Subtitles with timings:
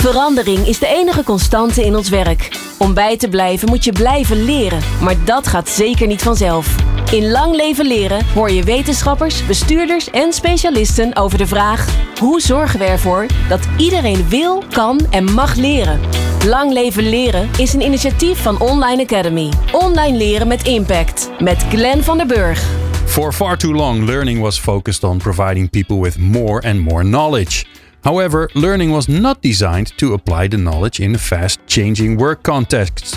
[0.00, 2.48] Verandering is de enige constante in ons werk.
[2.78, 6.76] Om bij te blijven moet je blijven leren, maar dat gaat zeker niet vanzelf.
[7.12, 11.86] In Lang Leven Leren hoor je wetenschappers, bestuurders en specialisten over de vraag:
[12.18, 16.00] hoe zorgen we ervoor dat iedereen wil, kan en mag leren?
[16.46, 19.48] Lang Leven Leren is een initiatief van Online Academy.
[19.72, 21.30] Online leren met impact.
[21.38, 22.62] Met Glenn van der Burg.
[23.06, 27.64] For far too long, learning was focused on providing people with more and more knowledge.
[28.02, 33.16] However, learning was not designed to apply the knowledge in a fast changing work context.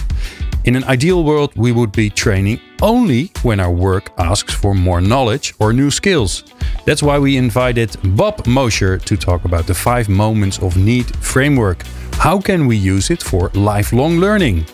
[0.66, 5.02] In an ideal world, we would be training only when our work asks for more
[5.02, 6.44] knowledge or new skills.
[6.86, 11.84] That's why we invited Bob Mosher to talk about the five moments of need framework.
[12.14, 14.66] How can we use it for lifelong learning?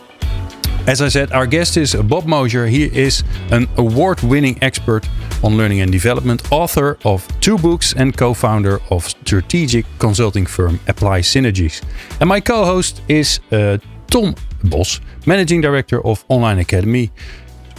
[0.90, 2.66] As I said, our guest is Bob Mosher.
[2.66, 5.08] He is an award winning expert
[5.44, 10.80] on learning and development, author of two books, and co founder of strategic consulting firm
[10.88, 11.84] Apply Synergies.
[12.20, 17.12] And my co host is uh, Tom Bos, managing director of Online Academy.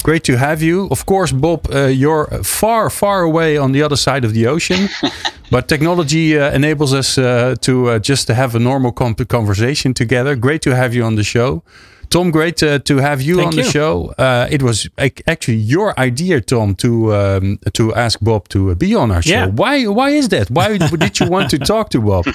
[0.05, 0.87] Great to have you.
[0.93, 4.89] Of course, Bob, uh, you're far, far away on the other side of the ocean,
[5.51, 10.37] but technology uh, enables us uh, to uh, just have a normal conversation together.
[10.37, 11.65] Great to have you on the show.
[12.11, 13.63] Tom, great uh, to have you Thank on you.
[13.63, 14.13] the show.
[14.19, 14.89] Uh, it was
[15.29, 19.31] actually your idea, Tom, to um, to ask Bob to be on our show.
[19.31, 19.47] Yeah.
[19.47, 19.87] Why?
[19.87, 20.51] Why is that?
[20.51, 22.27] Why did you want to talk to Bob?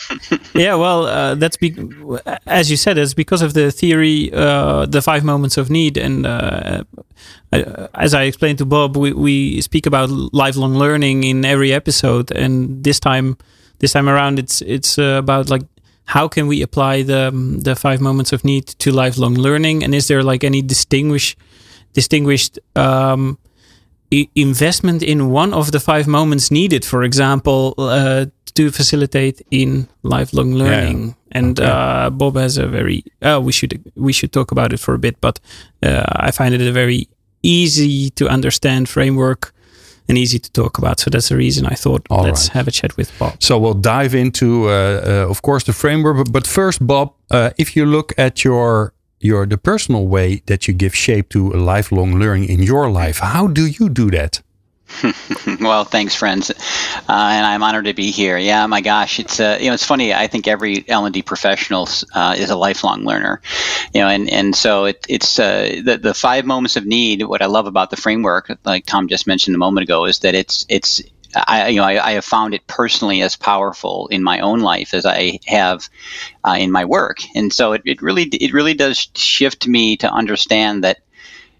[0.53, 1.75] yeah, well, uh, that's be-
[2.47, 6.25] as you said, it's because of the theory, uh, the five moments of need, and
[6.25, 6.83] uh,
[7.93, 12.83] as I explained to Bob, we, we speak about lifelong learning in every episode, and
[12.83, 13.37] this time,
[13.79, 15.63] this time around, it's it's uh, about like
[16.05, 19.93] how can we apply the um, the five moments of need to lifelong learning, and
[19.93, 21.35] is there like any distinguish
[21.93, 23.37] distinguished um,
[24.13, 29.87] i- investment in one of the five moments needed, for example, uh, to facilitate in
[30.03, 31.15] lifelong learning.
[31.31, 31.69] And Okay.
[31.69, 34.99] uh, Bob has a very uh, we should we should talk about it for a
[34.99, 35.39] bit, but
[35.83, 37.07] uh, I find it a very
[37.43, 39.53] easy to understand framework
[40.07, 40.99] and easy to talk about.
[40.99, 42.53] So that's the reason I thought All let's right.
[42.53, 43.41] have a chat with Bob.
[43.41, 46.17] So we'll dive into, uh, uh, of course, the framework.
[46.17, 50.67] But, but first, Bob, uh, if you look at your your the personal way that
[50.67, 54.41] you give shape to a lifelong learning in your life, how do you do that?
[55.59, 56.53] well, thanks, friends, uh,
[57.09, 58.37] and I'm honored to be here.
[58.37, 60.13] Yeah, my gosh, it's uh, you know it's funny.
[60.13, 63.41] I think every L and D professional uh, is a lifelong learner,
[63.93, 67.23] you know, and and so it, it's uh, the the five moments of need.
[67.23, 70.35] What I love about the framework, like Tom just mentioned a moment ago, is that
[70.35, 71.01] it's it's
[71.35, 74.93] I, you know, I, I have found it personally as powerful in my own life
[74.93, 75.89] as I have
[76.47, 80.09] uh, in my work, and so it, it really it really does shift me to
[80.11, 80.99] understand that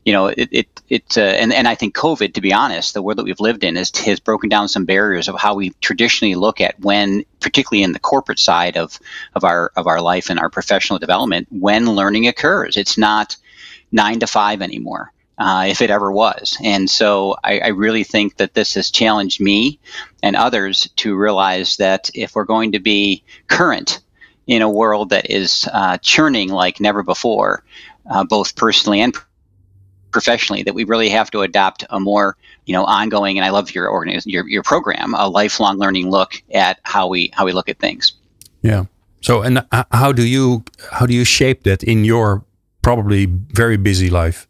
[0.06, 3.02] you know, it it, it uh, and and I think COVID, to be honest, the
[3.02, 6.36] world that we've lived in has has broken down some barriers of how we traditionally
[6.36, 9.00] look at when, particularly in the corporate side of
[9.34, 12.78] of our of our life and our professional development, when learning occurs.
[12.78, 13.36] It's not
[13.92, 15.12] nine to five anymore.
[15.38, 16.58] Uh, if it ever was.
[16.64, 19.82] And so I, I really think that this has challenged me
[20.24, 24.00] and others to realize that if we're going to be current
[24.48, 27.66] in a world that is uh, churning like never before,
[28.10, 29.14] uh, both personally and
[30.16, 33.76] professionally that we really have to adopt a more you know ongoing and I love
[33.76, 37.68] your organiz- your your program a lifelong learning look at how we how we look
[37.68, 38.14] at things.
[38.62, 38.86] Yeah.
[39.22, 42.46] So, and uh, how do you how do you shape that in your
[42.82, 44.48] probably very busy life?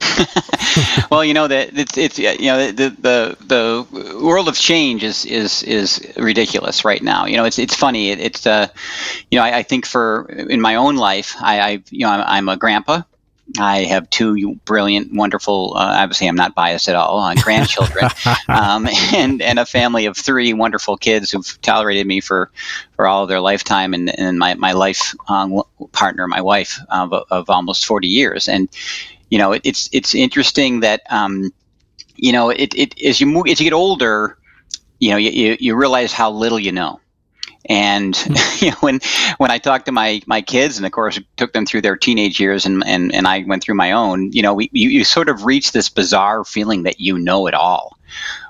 [1.10, 5.24] well, you know that it's it's you know the the the world of change is
[5.24, 7.26] is is ridiculous right now.
[7.26, 8.10] You know, it's it's funny.
[8.10, 8.68] It, it's uh,
[9.30, 12.24] you know, I, I think for in my own life, I, I you know I'm,
[12.26, 13.02] I'm a grandpa.
[13.58, 15.72] I have two brilliant, wonderful.
[15.74, 17.20] Uh, obviously, I'm not biased at all.
[17.20, 18.10] Uh, grandchildren,
[18.48, 22.50] um, and and a family of three wonderful kids who've tolerated me for,
[22.94, 27.12] for all of their lifetime, and, and my my life um, partner, my wife, of,
[27.30, 28.48] of almost 40 years.
[28.48, 28.68] And
[29.30, 31.50] you know, it, it's it's interesting that um,
[32.16, 34.36] you know, it, it as you move as you get older,
[34.98, 37.00] you know, you, you, you realize how little you know.
[37.66, 38.16] And
[38.60, 39.00] you know, when
[39.38, 42.40] when I talk to my my kids, and of course took them through their teenage
[42.40, 45.28] years, and and, and I went through my own, you know, we, you, you sort
[45.28, 47.98] of reach this bizarre feeling that you know it all,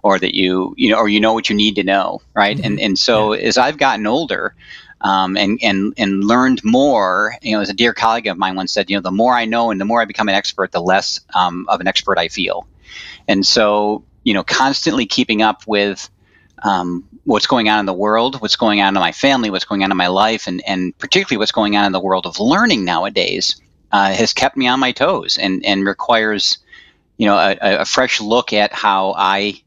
[0.02, 2.56] or that you you know, or you know what you need to know, right?
[2.56, 2.66] Mm-hmm.
[2.66, 3.46] And and so yeah.
[3.46, 4.54] as I've gotten older,
[5.00, 7.36] um, and and and learned more.
[7.42, 9.44] You know, as a dear colleague of mine once said, you know, the more I
[9.44, 12.28] know and the more I become an expert, the less um, of an expert I
[12.28, 12.66] feel.
[13.26, 16.08] And so, you know, constantly keeping up with
[16.62, 19.82] um, what's going on in the world, what's going on in my family, what's going
[19.84, 22.84] on in my life, and and particularly what's going on in the world of learning
[22.84, 23.60] nowadays
[23.92, 26.58] uh, has kept me on my toes and and requires,
[27.16, 29.62] you know, a, a fresh look at how I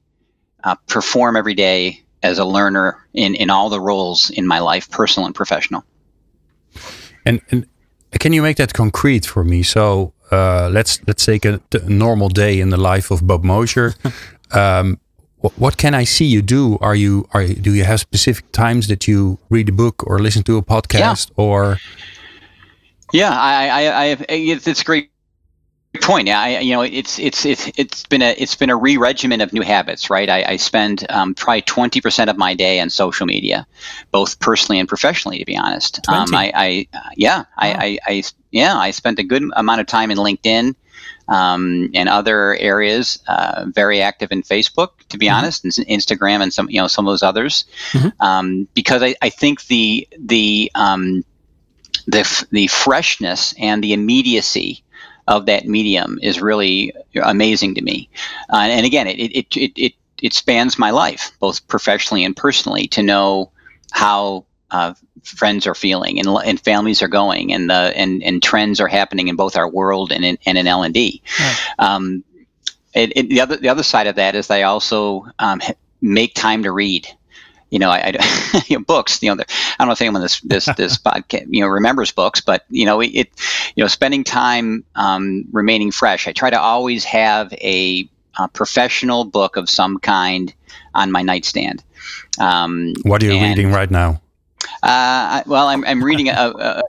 [0.64, 4.90] uh, perform every day as a learner in, in all the roles in my life,
[4.90, 5.84] personal and professional.
[7.26, 7.68] And, and
[8.20, 9.64] can you make that concrete for me?
[9.64, 13.96] So uh, let's let's take a, a, normal day in the life of Bob Mosher.
[14.52, 15.00] um,
[15.42, 16.78] what, what, can I see you do?
[16.82, 20.20] Are you are you, do you have specific times that you read a book or
[20.20, 21.44] listen to a podcast yeah.
[21.44, 21.78] or?
[23.14, 25.12] Yeah, I, I, I have, it's great
[26.02, 26.28] point.
[26.28, 29.52] Yeah, I, you know, it's it's it's it's been a it's been a re-regimen of
[29.52, 30.30] new habits, right?
[30.30, 33.68] I, I spend um, probably twenty percent of my day on social media,
[34.12, 35.40] both personally and professionally.
[35.40, 36.88] To be honest, um, I, I
[37.18, 40.76] yeah, I, I, I yeah, I spent a good amount of time in LinkedIn.
[41.28, 45.36] Um, and other areas, uh, very active in Facebook, to be mm-hmm.
[45.36, 48.10] honest, and Instagram, and some you know some of those others, mm-hmm.
[48.20, 51.24] um, because I, I think the the um,
[52.08, 54.84] the the freshness and the immediacy
[55.28, 58.10] of that medium is really amazing to me.
[58.52, 62.88] Uh, and again, it, it, it, it, it spans my life, both professionally and personally,
[62.88, 63.52] to know
[63.92, 64.94] how uh,
[65.24, 69.28] friends are feeling and, and families are going and, the, and, and trends are happening
[69.28, 71.22] in both our world and in, and in L&D.
[71.40, 71.60] Right.
[71.80, 72.24] Um,
[72.94, 75.62] it, it, the other the other side of that is they also um,
[76.02, 77.08] make time to read
[77.72, 79.24] you know, I, I you know, books.
[79.24, 82.42] You know, I don't know if anyone this this this podcast you know remembers books,
[82.42, 83.30] but you know, it
[83.76, 86.28] you know, spending time um, remaining fresh.
[86.28, 88.08] I try to always have a,
[88.38, 90.54] a, professional book of some kind
[90.94, 91.84] on my nightstand.
[92.40, 94.22] Um, what are you and, reading right now?
[94.84, 96.84] Uh, well, I'm I'm reading a,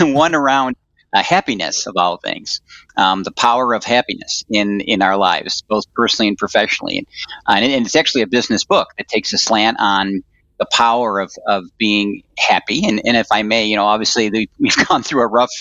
[0.00, 0.76] a one around
[1.14, 2.60] uh, happiness of all things,
[2.96, 6.98] um, the power of happiness in in our lives, both personally and professionally.
[6.98, 7.06] And,
[7.46, 10.22] uh, and, it's actually a business book that takes a slant on
[10.58, 12.86] the power of, of being happy.
[12.86, 15.52] And, and if I may, you know, obviously we've gone through a rough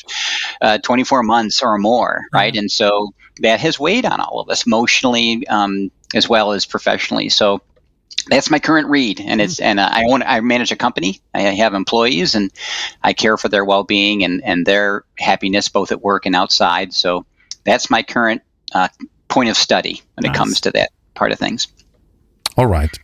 [0.61, 2.53] uh, 24 months or more, right?
[2.53, 2.59] Mm-hmm.
[2.59, 3.09] And so
[3.41, 7.29] that has weighed on all of us emotionally um, as well as professionally.
[7.29, 7.61] So
[8.28, 11.22] that's my current read and it's and uh, i own i manage a company.
[11.34, 12.52] I have employees and
[13.04, 16.94] i care for their well-being and and their happiness both at work and outside.
[16.94, 17.25] So
[17.64, 18.42] that's my current
[18.74, 18.88] uh,
[19.28, 20.36] point of study when nice.
[20.36, 21.68] it comes to that part of things.
[22.58, 23.00] All right.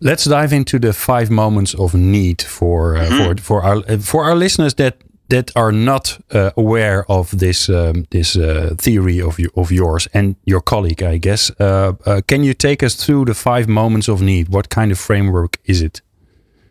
[0.00, 3.34] Let's dive into the five moments of need for uh, mm-hmm.
[3.36, 4.96] for for our for our listeners that
[5.30, 10.08] that are not uh, aware of this um, this uh, theory of you, of yours
[10.12, 11.50] and your colleague, I guess.
[11.60, 14.48] Uh, uh, can you take us through the five moments of need?
[14.48, 16.02] What kind of framework is it?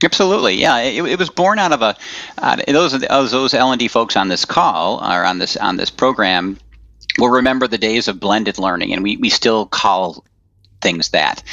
[0.03, 0.77] Absolutely, yeah.
[0.77, 1.95] It, it was born out of a
[2.67, 2.99] those
[3.31, 6.57] those L and D folks on this call or on this on this program
[7.17, 10.23] will remember the days of blended learning, and we we still call
[10.81, 11.43] things that.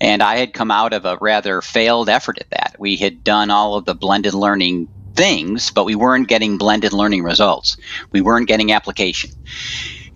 [0.00, 2.76] And I had come out of a rather failed effort at that.
[2.78, 7.22] We had done all of the blended learning things, but we weren't getting blended learning
[7.22, 7.76] results.
[8.12, 9.30] We weren't getting application.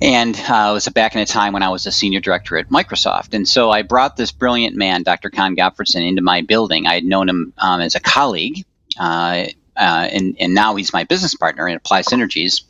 [0.01, 2.69] And uh, it was back in a time when I was a senior director at
[2.69, 3.35] Microsoft.
[3.35, 5.31] And so I brought this brilliant man, Dr.
[5.31, 6.87] Con Gottfredson, into my building.
[6.87, 8.65] I had known him um, as a colleague,
[8.99, 9.47] uh,
[9.77, 12.63] uh, and, and now he's my business partner in Apply Synergies.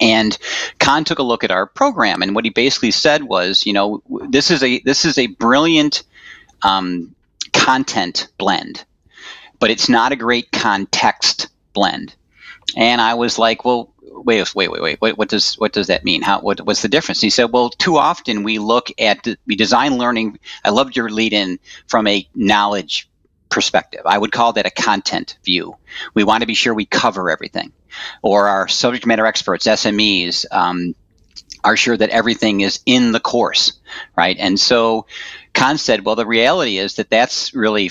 [0.00, 0.36] And
[0.78, 4.02] Con took a look at our program, and what he basically said was, you know,
[4.28, 6.02] this is a this is a brilliant
[6.62, 7.14] um,
[7.52, 8.84] content blend,
[9.60, 12.14] but it's not a great context blend.
[12.76, 15.00] And I was like, well, wait, wait, wait, wait.
[15.00, 16.22] What, what does what does that mean?
[16.22, 17.20] How what, what's the difference?
[17.20, 20.38] he said, well, too often we look at we design learning.
[20.64, 23.08] I loved your lead in from a knowledge
[23.48, 24.02] perspective.
[24.06, 25.76] I would call that a content view.
[26.14, 27.72] We want to be sure we cover everything,
[28.22, 30.46] or our subject matter experts, SMEs.
[30.50, 30.94] Um,
[31.62, 33.72] are sure that everything is in the course,
[34.14, 34.36] right?
[34.38, 35.06] And so
[35.54, 37.90] Con said, well, the reality is that that's really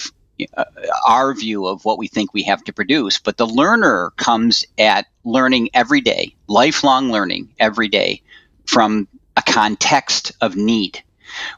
[1.07, 3.19] our view of what we think we have to produce.
[3.19, 8.21] But the learner comes at learning every day, lifelong learning every day
[8.65, 9.07] from
[9.37, 11.01] a context of need.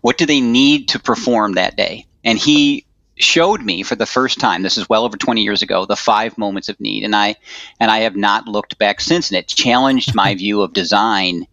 [0.02, 2.06] What do they need to perform that day?
[2.24, 2.86] And he
[3.18, 6.38] showed me for the first time this is well over 20 years ago the five
[6.38, 7.34] moments of need and i
[7.80, 11.48] and i have not looked back since and it challenged my view of design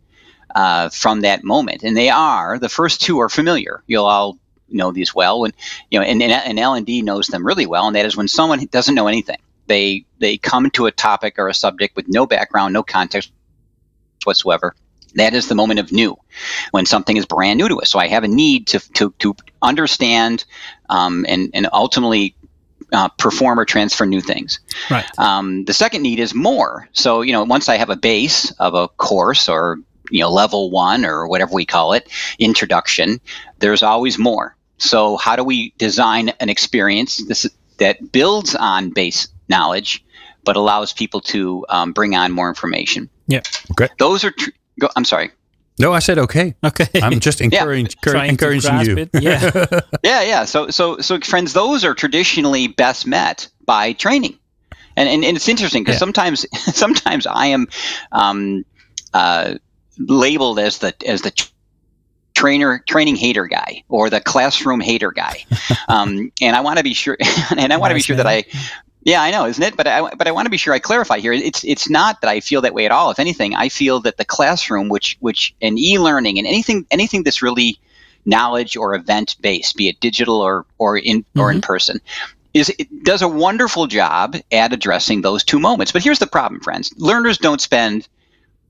[0.57, 4.37] uh, from that moment and they are the first two are familiar you'll all
[4.73, 5.55] know these well, and
[5.91, 8.29] you know, and, and L and D knows them really well, and that is when
[8.29, 12.27] someone doesn't know anything, they they come to a topic or a subject with no
[12.27, 13.33] background, no context
[14.25, 14.75] whatsoever.
[15.15, 16.17] That is the moment of new,
[16.71, 17.91] when something is brand new to us.
[17.91, 20.45] So I have a need to to to understand
[20.89, 22.35] um, and and ultimately
[22.93, 24.61] uh, perform or transfer new things.
[24.91, 25.07] Right.
[25.19, 26.89] Um, the second need is more.
[26.93, 29.79] So you know, once I have a base of a course or
[30.11, 33.21] you know level one or whatever we call it, introduction,
[33.59, 34.57] there's always more.
[34.83, 37.49] So, how do we design an experience this,
[37.79, 40.05] that builds on base knowledge,
[40.45, 43.09] but allows people to um, bring on more information?
[43.29, 43.43] Yeah.
[43.71, 43.89] Okay.
[43.99, 44.33] Those are.
[44.33, 45.31] Tr- go, I'm sorry.
[45.79, 46.55] No, I said okay.
[46.65, 46.89] Okay.
[47.03, 48.25] I'm just encouraging, yeah.
[48.25, 49.09] encouraging you.
[49.21, 49.51] Yeah.
[50.03, 50.45] yeah, yeah.
[50.45, 54.39] So, so, so, friends, those are traditionally best met by training.
[54.97, 56.01] And and, and it's interesting because Yeah.
[56.01, 56.47] sometimes
[56.77, 57.69] sometimes I am
[58.11, 58.65] um,
[59.15, 59.55] uh,
[59.97, 61.49] labeled as the as the t-
[62.35, 65.45] trainer training hater guy or the classroom hater guy,
[65.89, 67.17] um, and I want to be sure
[67.57, 68.45] and I want to be sure that I.
[69.05, 69.77] Yeah, I know, isn't it?
[69.77, 71.33] But I but I want to be sure I clarify here.
[71.33, 73.11] It's it's not that I feel that way at all.
[73.11, 77.43] If anything, I feel that the classroom, which which and e-learning and anything anything that's
[77.43, 77.81] really
[78.25, 82.01] knowledge or event based, be it digital or or in or in person,
[82.55, 85.93] is it does a wonderful job at addressing those two moments.
[85.93, 88.07] But here's the problem, friends: learners don't spend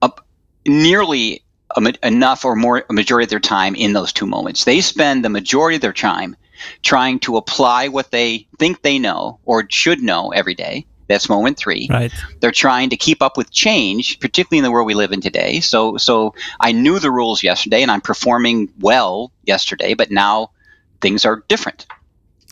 [0.00, 0.25] up
[0.66, 1.42] nearly
[1.76, 4.64] a, enough or more a majority of their time in those two moments.
[4.64, 6.37] They spend the majority of their time
[6.83, 10.87] trying to apply what they think they know or should know every day.
[11.09, 12.12] That's moment three Right.
[12.41, 15.61] they're trying to keep up with change, particularly in the world we live in today.
[15.61, 20.52] So, so I knew the rules yesterday, and I'm performing well yesterday, but now
[21.00, 21.87] things are different.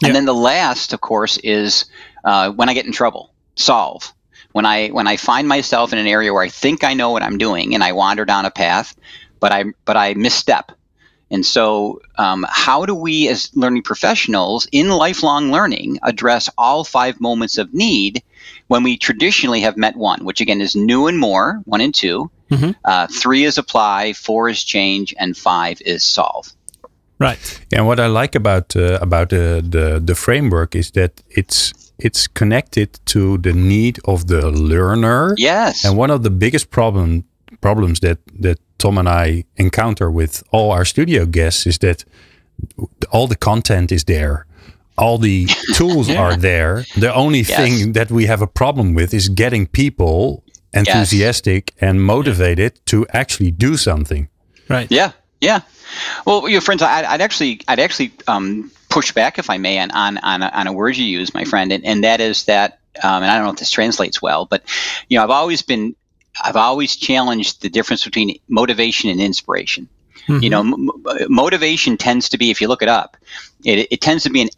[0.00, 0.08] Yeah.
[0.08, 1.86] And then the last, of course, is
[2.24, 3.32] uh, when I get in trouble.
[3.54, 4.12] Solve.
[4.52, 7.22] When I when I find myself in an area where I think I know what
[7.22, 8.94] I'm doing, and I wander down a path,
[9.38, 10.72] but I but I misstep.
[11.32, 17.20] And so, um, how do we, as learning professionals in lifelong learning, address all five
[17.20, 18.24] moments of need
[18.66, 22.30] when we traditionally have met one, which again is new and more, one and 2
[22.50, 22.74] Mhm.
[22.84, 26.52] Uh, three is apply, four is change, and five is solve.
[27.18, 27.60] Right.
[27.72, 32.26] And what I like about uh, about the, the the framework is that it's it's
[32.26, 35.34] connected to the need of the learner.
[35.36, 35.84] Yes.
[35.84, 37.24] And one of the biggest problem
[37.60, 42.04] problems that that Tom and I encounter with all our studio guests is that
[43.10, 44.46] all the content is there.
[44.96, 46.84] All the tools are there.
[46.96, 50.42] The only thing that we have a problem with is getting people
[50.72, 54.28] enthusiastic and motivated to actually do something.
[54.68, 54.90] Right.
[54.90, 55.60] Yeah, yeah.
[56.26, 59.90] Well, your friends, I'd, I'd actually, I'd actually um, push back, if I may, on
[59.92, 62.80] on on a, on a word you use, my friend, and, and that is that,
[63.02, 64.62] um, and I don't know if this translates well, but
[65.08, 65.94] you know, I've always been,
[66.44, 69.88] I've always challenged the difference between motivation and inspiration.
[70.26, 70.42] Mm-hmm.
[70.42, 70.90] You know, m-
[71.28, 73.16] motivation tends to be, if you look it up,
[73.64, 74.50] it, it tends to be an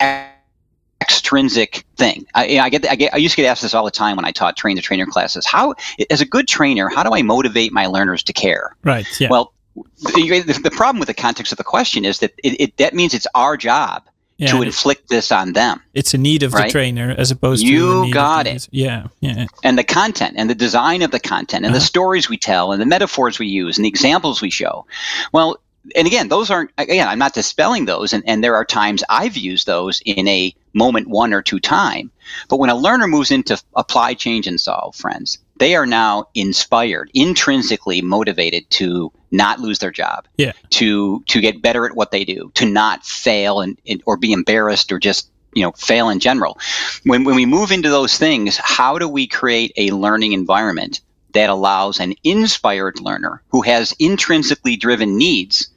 [1.01, 2.27] extrinsic thing.
[2.35, 3.91] I, you know, I get, I get, I used to get asked this all the
[3.91, 5.47] time when I taught train the trainer classes.
[5.47, 5.75] How,
[6.11, 8.77] as a good trainer, how do I motivate my learners to care?
[8.83, 9.07] Right.
[9.21, 9.29] Yeah.
[9.31, 12.95] Well, the, the problem with the context of the question is that it, it that
[12.95, 14.05] means it's our job
[14.43, 14.49] yeah.
[14.51, 15.81] to inflict this on them.
[15.95, 16.67] it's a need of right?
[16.67, 18.69] the trainer as opposed to You got it.
[18.71, 19.09] Yeah.
[19.21, 19.47] Yeah.
[19.63, 21.87] And the content and the design of the content and the Uh-huh.
[21.87, 24.87] stories we tell and the metaphors we use and the examples we show.
[25.33, 25.59] Well,
[25.97, 28.13] and again, those aren't, again, I'm not dispelling those.
[28.13, 32.11] And, and there are times I've used those in a moment one or two time.
[32.49, 37.09] But when a learner moves into apply, change, and solve, friends, they are now inspired,
[37.15, 40.27] intrinsically motivated to not lose their job.
[40.37, 40.51] Yeah.
[40.71, 44.33] to to get better at what they do, to not fail and, and or be
[44.33, 46.59] embarrassed or just you know fail in general.
[47.05, 51.01] When when we move into those things, how do we create a learning environment
[51.33, 55.69] that allows an inspired learner who has intrinsically driven needs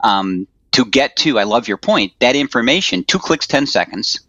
[0.00, 1.38] um, to get to?
[1.38, 2.14] I love your point.
[2.20, 4.20] That information, two clicks, ten seconds,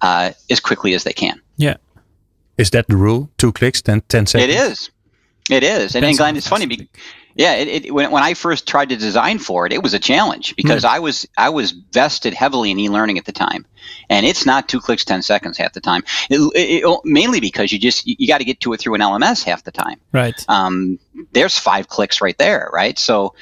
[0.00, 1.38] uh, as quickly as they can.
[1.58, 1.76] Yeah.
[2.56, 3.30] Is that the rule?
[3.38, 4.52] Two clicks, 10, 10 seconds?
[4.52, 4.90] It is.
[5.50, 5.94] It is.
[5.94, 6.66] And, and Glenn, it's funny.
[6.66, 6.88] Be,
[7.34, 9.98] yeah, it, it, when, when I first tried to design for it, it was a
[9.98, 13.66] challenge because I was I was vested heavily in e-learning at the time,
[14.08, 16.04] and it's not two clicks, ten seconds half the time.
[16.30, 19.64] It, mainly because you just you, got to get to it through an LMS half
[19.64, 20.00] the time.
[20.12, 20.44] Right.
[20.48, 20.98] Um,
[21.32, 22.98] there's five clicks right there, right?
[22.98, 23.34] So,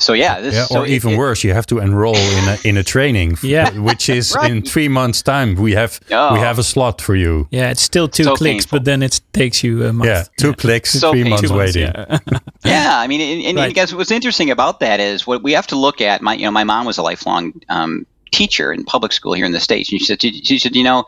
[0.00, 2.48] so yeah, this, Yeah, so or it- even it- worse, you have to enroll in
[2.48, 3.70] a, in a training, Yeah.
[3.88, 5.54] which is in three months' time.
[5.54, 6.32] We have Oh.
[6.34, 7.46] we have a slot for you.
[7.50, 7.70] Yeah.
[7.70, 8.78] It's still two So clicks, painful.
[8.78, 10.08] but then it takes you a month.
[10.08, 11.54] Yeah, two clicks, So three painful.
[11.56, 11.92] months months, waiting.
[11.94, 12.18] yeah.
[12.64, 13.74] Yeah, I mean, and, and Right.
[13.74, 16.22] guys, what's interesting about that is what we have to look at.
[16.22, 19.52] My, you know, my mom was a lifelong um, teacher in public school here in
[19.52, 21.04] the states, and she said, she said, you know,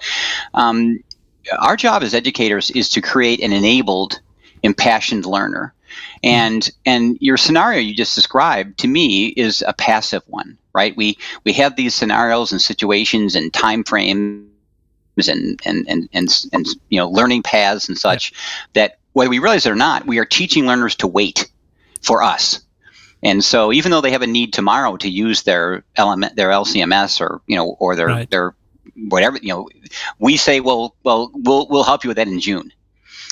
[0.54, 1.00] um,
[1.58, 4.20] our job as educators is to create an enabled,
[4.62, 5.73] impassioned learner,
[6.22, 10.96] and and your scenario you just described to me is a passive one, right?
[10.96, 14.46] We we have these scenarios and situations and time frames
[15.28, 18.32] and and and and, and you know learning paths and such
[18.72, 21.50] that whether we realize it or not, we are teaching learners to wait
[22.02, 22.60] for us.
[23.22, 27.20] And so even though they have a need tomorrow to use their element their LCMS
[27.20, 28.30] or you know or their Right.
[28.30, 28.54] their
[29.08, 29.68] whatever you know
[30.18, 32.72] we say well well we'll we'll help you with that in June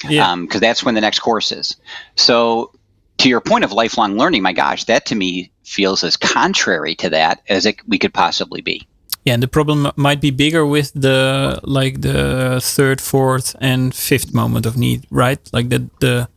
[0.09, 0.35] Yeah.
[0.37, 1.77] because that's when the next course is.
[2.17, 2.73] So
[3.19, 7.11] to your point of lifelong learning, my gosh, that to me feels as contrary to
[7.11, 8.87] that as it, we could possibly be.
[9.25, 14.35] Yeah, and the problem might be bigger with the like the third, fourth, and fifth
[14.35, 15.39] moment of need, right?
[15.53, 16.29] Like the the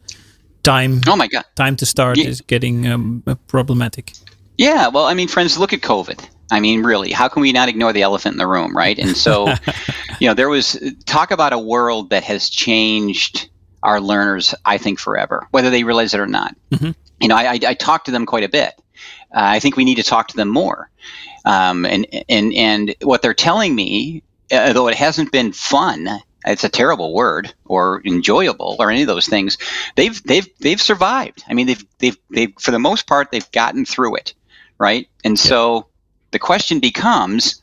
[0.62, 1.46] time Oh my god.
[1.56, 2.28] time to start Yeah.
[2.30, 4.14] is getting um, uh, problematic.
[4.58, 6.20] Yeah, well, I mean, friends, look at COVID.
[6.52, 8.98] I mean, really, how can we not ignore the elephant in the room, right?
[9.00, 9.48] And so,
[10.20, 13.50] you know, there was talk about a world that has changed
[13.86, 16.56] our learners, I think, forever, whether they realize it or not.
[16.72, 16.92] Mm-hmm.
[17.22, 18.74] You know, I, I, I, talk to them quite a bit.
[19.32, 20.90] Uh, I think we need to talk to them more.
[21.46, 26.08] Um, and and and what they're telling me, uh, though it hasn't been fun,
[26.46, 29.58] it's a terrible word or enjoyable or any of those things.
[29.96, 31.44] They've they've they've survived.
[31.48, 34.34] I mean, they've they've they've for the most part they've gotten through it,
[34.78, 35.08] right?
[35.24, 35.88] And so
[36.32, 37.62] the question becomes,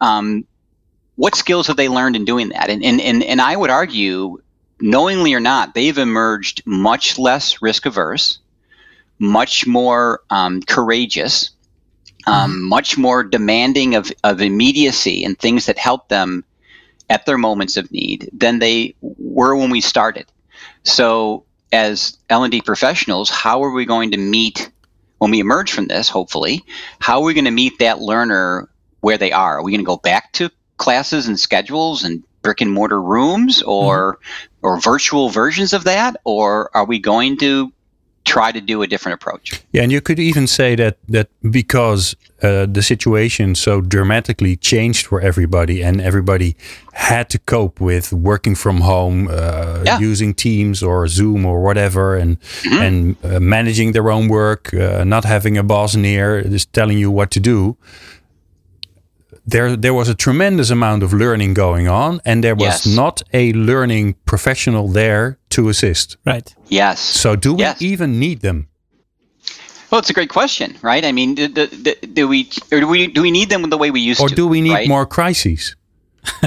[0.00, 0.46] um,
[1.16, 2.70] what skills have they learned in doing that?
[2.70, 4.38] And and and and I would argue,
[4.80, 8.38] knowingly or not, they've emerged much less risk averse,
[9.18, 11.50] much more um, courageous
[12.28, 12.68] um, mm-hmm.
[12.68, 16.44] much more demanding of, of immediacy and things that help them
[17.08, 20.26] at their moments of need than they were when we started.
[20.82, 24.70] So, as L&D professionals, how are we going to meet
[25.18, 26.08] when we emerge from this?
[26.08, 26.64] Hopefully,
[26.98, 28.68] how are we going to meet that learner
[29.00, 29.58] where they are?
[29.58, 33.62] Are we going to go back to classes and schedules and brick and mortar rooms,
[33.62, 34.57] or mm-hmm.
[34.62, 37.72] Or virtual versions of that, or are we going to
[38.28, 39.60] try to do a different approach.
[39.72, 45.06] Yeah, and you could even say that that because uh, the situation so dramatically changed
[45.06, 46.54] for everybody, and everybody
[46.92, 49.98] had to cope with working from home, uh, yeah.
[49.98, 52.82] using Teams or Zoom or whatever, and mm-hmm.
[52.84, 57.10] and uh, managing their own work, uh, not having a boss near, just telling you
[57.10, 57.76] what to do
[59.48, 62.86] there there was a tremendous amount of learning going on and there was yes.
[62.86, 67.80] not a learning professional there to assist right yes so do we yes.
[67.80, 68.68] even need them
[69.90, 73.06] well it's a great question right i mean do, do, do we or do we
[73.06, 74.88] do we need them the way we used or to or do we need right?
[74.88, 75.74] more crises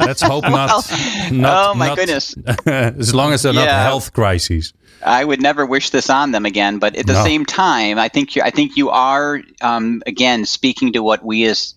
[0.00, 0.84] let's hope not, well,
[1.32, 2.34] not oh my not, goodness
[2.66, 3.66] as long as they're yeah.
[3.66, 4.72] not health crises
[5.06, 7.22] I would never wish this on them again, but at the no.
[7.22, 11.44] same time, I think you, I think you are um, again speaking to what we
[11.44, 11.74] as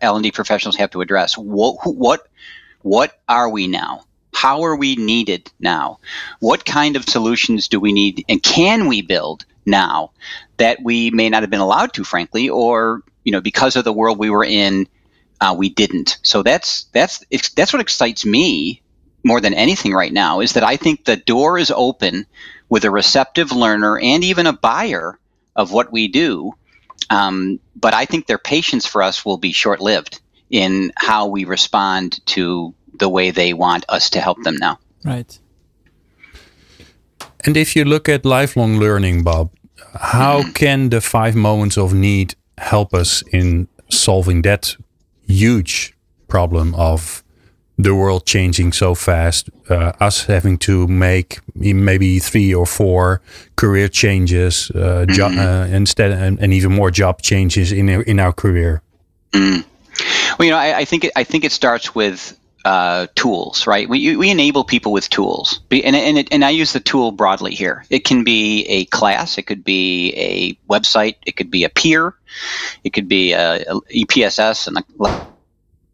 [0.00, 1.36] L&D professionals have to address.
[1.36, 2.26] What, what,
[2.82, 4.04] what are we now?
[4.32, 5.98] How are we needed now?
[6.38, 10.12] What kind of solutions do we need and can we build now
[10.56, 13.92] that we may not have been allowed to, frankly, or you know, because of the
[13.92, 14.88] world we were in,
[15.40, 16.18] uh, we didn't.
[16.22, 18.82] So that's that's that's what excites me
[19.22, 22.26] more than anything right now is that I think the door is open
[22.68, 25.18] with a receptive learner and even a buyer
[25.54, 26.54] of what we do
[27.08, 31.44] um, but I think their patience for us will be short lived in how we
[31.44, 34.78] respond to the way they want us to help them now.
[35.04, 35.38] Right.
[37.44, 39.50] And if you look at lifelong learning, Bob,
[39.94, 40.52] how mm-hmm.
[40.52, 44.76] can the five moments of need help us in solving that
[45.26, 45.94] huge
[46.28, 47.24] problem of
[47.82, 53.20] the world changing so fast, uh, us having to make maybe three or four
[53.56, 55.38] career changes, uh, mm-hmm.
[55.38, 58.82] uh, instead, and, and, even more job changes in in our career.
[59.32, 59.64] Mm.
[60.38, 63.88] Well, you know, I, I, think it, I think it starts with uh, tools, right?
[63.88, 67.54] We, we enable people with tools, and and, it, and I use the tool broadly
[67.54, 67.84] here.
[67.90, 72.14] It can be a class, it could be a website, it could be a peer,
[72.84, 75.26] it could be a, a EPSS and a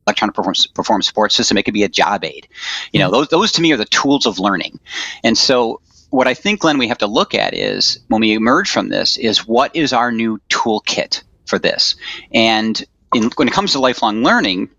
[0.07, 1.59] electronic performance, performance support system.
[1.59, 2.49] It could be a job aid.
[2.93, 4.79] You know, those those to me are the tools of learning.
[5.25, 8.71] And so what I think, Glenn, we have to look at is when we emerge
[8.71, 11.97] from this is what is our new toolkit for this.
[12.33, 12.83] And
[13.15, 14.71] in, when it comes to lifelong learning,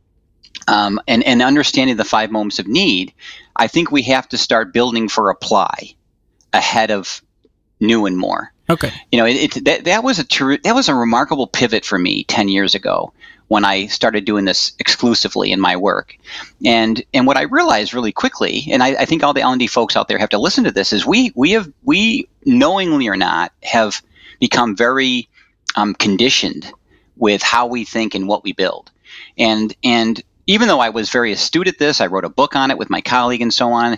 [0.67, 3.13] um, and, and understanding the five moments of need,
[3.55, 5.95] I think we have to start building for apply
[6.51, 7.21] ahead of
[7.79, 8.51] new and more.
[8.69, 8.91] Okay.
[9.11, 11.97] You know, it, it that, that was a true that was a remarkable pivot for
[11.97, 13.13] me ten years ago
[13.47, 16.17] when I started doing this exclusively in my work.
[16.65, 19.59] And and what I realized really quickly, and I, I think all the L and
[19.59, 23.07] D folks out there have to listen to this, is we we have we knowingly
[23.07, 24.01] or not have
[24.39, 25.29] become very
[25.75, 26.71] um, conditioned
[27.15, 28.91] with how we think and what we build.
[29.37, 32.71] And and even though I was very astute at this, I wrote a book on
[32.71, 33.97] it with my colleague and so on.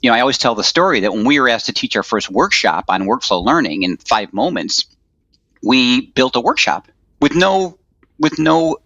[0.00, 2.02] You know, I always tell the story that when we were asked to teach our
[2.02, 4.86] first workshop on workflow learning in five moments,
[5.62, 6.88] we built a workshop
[7.20, 7.78] with no
[8.18, 8.78] with no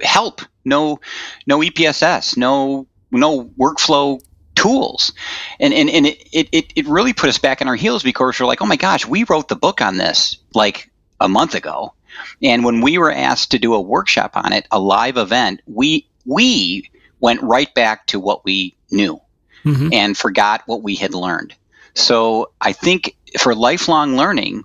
[0.00, 1.00] help, no
[1.46, 4.20] no EPSS, no no workflow
[4.54, 5.12] tools.
[5.58, 8.46] And and, and it, it, it really put us back on our heels because we're
[8.46, 10.90] like, oh my gosh, we wrote the book on this like
[11.20, 11.94] a month ago.
[12.42, 16.06] And when we were asked to do a workshop on it, a live event, we
[16.26, 16.90] we
[17.20, 19.20] went right back to what we knew
[19.64, 19.88] mm-hmm.
[19.92, 21.54] and forgot what we had learned.
[21.94, 24.64] So I think for lifelong learning,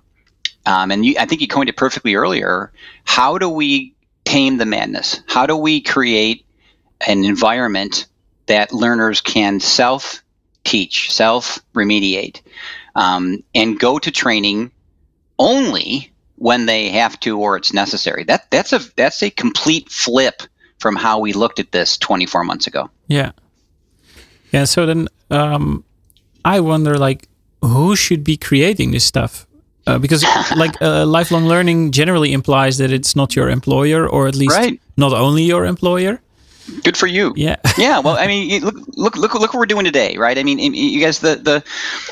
[0.64, 2.72] um, and you, I think you coined it perfectly earlier.
[3.04, 3.94] How do we
[4.26, 5.20] tame the madness?
[5.26, 6.44] How do we create
[7.06, 8.06] an environment
[8.46, 10.22] that learners can self
[10.64, 12.42] teach, self remediate,
[12.94, 14.72] um, and go to training
[15.38, 18.24] only when they have to or it's necessary.
[18.24, 20.42] That that's a that's a complete flip
[20.78, 22.90] from how we looked at this 24 months ago.
[23.08, 23.32] Yeah.
[24.52, 24.64] Yeah.
[24.64, 25.84] So then um,
[26.44, 27.28] I wonder, like,
[27.62, 29.45] who should be creating this stuff?
[29.86, 30.24] Uh, because
[30.56, 34.80] like uh, lifelong learning generally implies that it's not your employer, or at least Right.
[34.96, 36.20] not only your employer.
[36.82, 37.32] Good for you.
[37.36, 37.54] Yeah.
[37.78, 40.36] yeah, well, I mean, look, look, look, look what we're doing today, right?
[40.36, 41.62] I mean, you guys, the, the,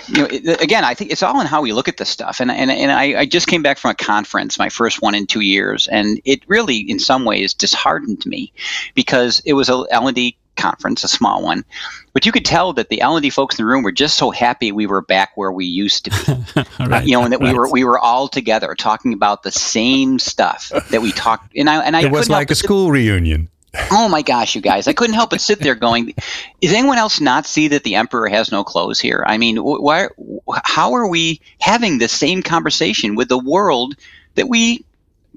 [0.07, 2.39] you know, it- again, I think it's all in how we look at this stuff.
[2.41, 5.27] And and and I, I just came back from a conference, my first one in
[5.27, 8.53] two years, and it really, in some ways, disheartened me
[8.95, 11.65] because it was a L and D conference, a small one,
[12.15, 14.17] but you could tell that the L and D folks in the room were just
[14.17, 16.11] so happy we were back where we used to
[16.55, 16.63] be.
[16.81, 17.05] All right.
[17.05, 20.73] you know, and that we were we were all together talking about the same stuff
[20.91, 21.55] that we talked.
[21.57, 23.51] And I and I It was like a but sit- school reunion.
[23.91, 24.87] Oh my gosh, you guys!
[24.87, 26.15] I couldn't help but sit there going,
[26.61, 29.25] "Is anyone else not see that the emperor has no clothes here?
[29.27, 30.07] I mean, wh- why?
[30.49, 33.97] wh- How are we having the same conversation with the world
[34.37, 34.85] that we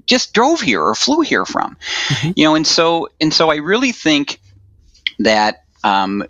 [0.06, 1.76] just drove here or flew here from?
[2.36, 4.40] You know, and so and so, I really think
[5.18, 6.22] that um,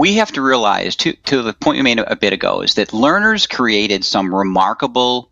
[0.00, 2.94] we have to realize, to to the point you made a bit ago, is that
[2.94, 5.30] learners created some remarkable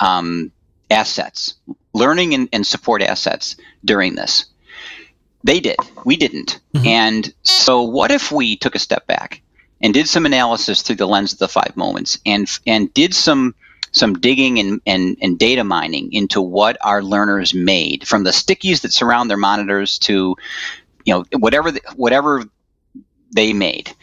[0.00, 0.50] um,
[0.90, 1.56] assets,
[1.92, 4.46] learning and, and support assets during this.
[5.44, 5.76] They did.
[6.06, 6.58] We didn't.
[6.86, 9.42] And so, what if we took a step back
[9.82, 13.54] and did some analysis through the lens of the five moments, and and did some
[13.92, 18.80] some digging and, and, and data mining into what our learners made, from the stickies
[18.82, 20.34] that surround their monitors to,
[21.04, 22.44] you know, whatever the, whatever
[23.30, 23.94] they made,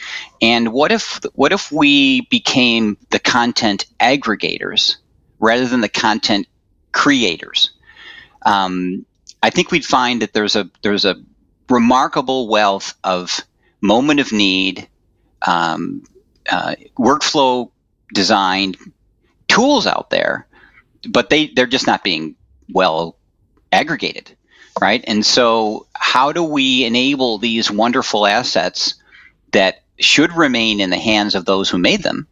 [0.41, 4.97] and what if what if we became the content aggregators
[5.39, 6.47] rather than the content
[6.91, 7.71] creators?
[8.45, 9.05] Um,
[9.41, 11.15] I think we'd find that there's a there's a
[11.69, 13.41] remarkable wealth of
[13.81, 14.87] moment of need,
[15.45, 16.03] um,
[16.49, 17.71] uh, workflow
[18.13, 18.77] designed
[19.47, 20.47] tools out there,
[21.09, 22.35] but they they're just not being
[22.71, 23.17] well
[23.71, 24.35] aggregated,
[24.79, 25.03] right?
[25.07, 28.95] And so, how do we enable these wonderful assets
[29.55, 32.27] that should remain in the hands of those who made them,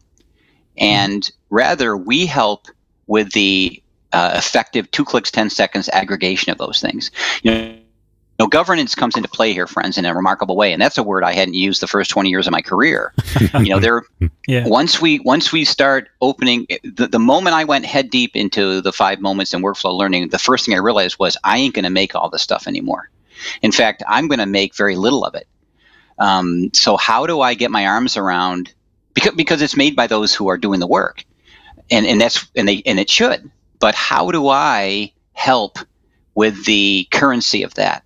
[0.76, 2.68] and rather we help
[3.06, 3.82] with the
[4.12, 7.10] uh, effective two clicks, 10 seconds aggregation of those things.
[7.42, 7.76] You know,
[8.38, 11.24] no governance comes into play here, friends, in a remarkable way, and that's a word
[11.24, 13.12] I hadn't used the first 20 years of my career.
[13.60, 14.02] you know, there
[14.46, 14.66] Yeah.
[14.66, 18.92] once we once we start opening the, the moment I went head deep into the
[18.92, 21.90] five moments in workflow learning, the first thing I realized was I ain't going to
[21.90, 23.08] make all this stuff anymore.
[23.62, 25.46] In fact, I'm going to make very little of it.
[26.18, 28.72] Um, so how do I get my arms around
[29.14, 31.24] because because it's made by those who are doing the work,
[31.90, 33.50] and and that's and they and it should.
[33.80, 35.78] But how do I help
[36.34, 38.04] with the currency of that,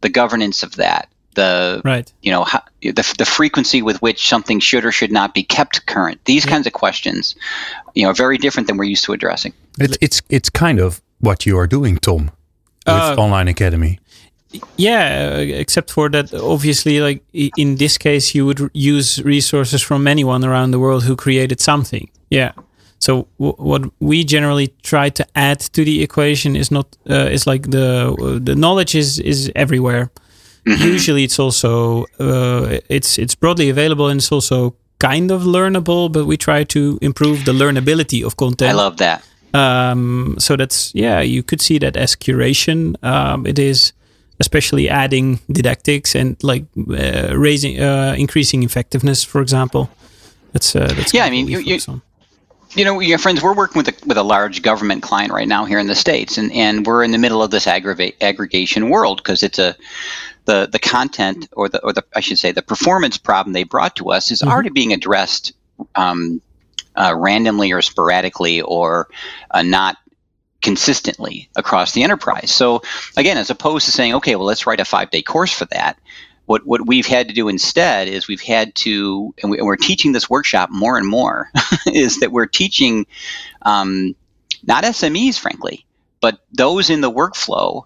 [0.00, 2.12] the governance of that, the Right.
[2.22, 5.86] you know how, the, the frequency with which something should or should not be kept
[5.86, 7.36] current these kinds of questions
[7.94, 11.00] you know are very different than we're used to addressing It's it's it's kind of
[11.20, 12.30] what you are doing, Tom,
[12.86, 13.98] with Uh, Online Academy.
[14.76, 20.06] Yeah, uh, except for that, obviously, like in this case, you would use resources from
[20.06, 22.10] anyone around the world who created something.
[22.30, 22.52] Yeah.
[22.98, 27.46] So w- what we generally try to add to the equation is not uh, is
[27.46, 30.10] like the the knowledge is is everywhere.
[30.66, 36.10] Usually, it's also uh, it's it's broadly available and it's also kind of learnable.
[36.12, 40.94] But we try to improve the learnability of content i love that um, so that's
[40.94, 43.92] yeah you could see that as curation um, it is
[44.40, 49.88] especially adding didactics and like uh, raising uh, increasing effectiveness for example
[50.52, 52.02] that's uh, that's Yeah, I mean, you- on.
[52.74, 55.64] you know your friends we're working with a, with a large government client right now
[55.66, 59.18] here in the states and, and we're in the middle of this aggravate, aggregation world
[59.18, 59.74] because it's a
[60.46, 63.94] the the content or the or the I should say the performance problem they brought
[63.96, 65.52] to us is already being addressed
[65.94, 66.40] um,
[66.96, 69.06] uh, randomly or sporadically or
[69.50, 69.96] uh, not
[70.60, 72.50] consistently across the enterprise.
[72.50, 72.82] So
[73.16, 75.98] again, as opposed to saying, okay, well, let's write a five day course for that.
[76.46, 79.76] What, what we've had to do instead is we've had to, and, we, and we're
[79.76, 81.48] teaching this workshop more and more,
[81.86, 83.06] is that we're teaching
[83.62, 84.16] um,
[84.66, 85.86] not SMEs, frankly,
[86.20, 87.84] but those in the workflow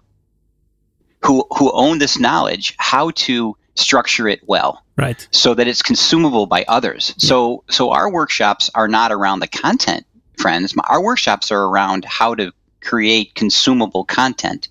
[1.23, 6.45] who, who own this knowledge how to structure it well right so that it's consumable
[6.45, 7.13] by others.
[7.17, 10.05] So so our workshops are not around the content,
[10.37, 10.73] friends.
[10.87, 12.53] Our workshops are around how to
[12.85, 14.69] create consumable content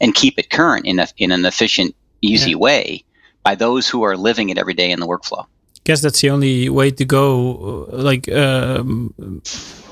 [0.00, 2.56] and keep it current in a, in an efficient, easy Yeah.
[2.66, 3.04] way
[3.42, 5.44] by those who are living it every day in the workflow.
[5.84, 7.26] guess that's the only way to go
[7.92, 9.12] uh, like um,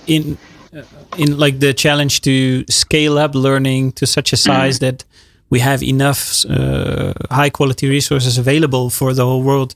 [0.06, 0.36] in
[0.76, 0.82] uh,
[1.16, 2.34] in like the challenge to
[2.68, 5.04] scale up learning to such a size that
[5.50, 9.74] we have enough uh, high quality resources available for the whole world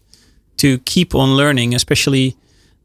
[0.57, 2.37] to keep on learning especially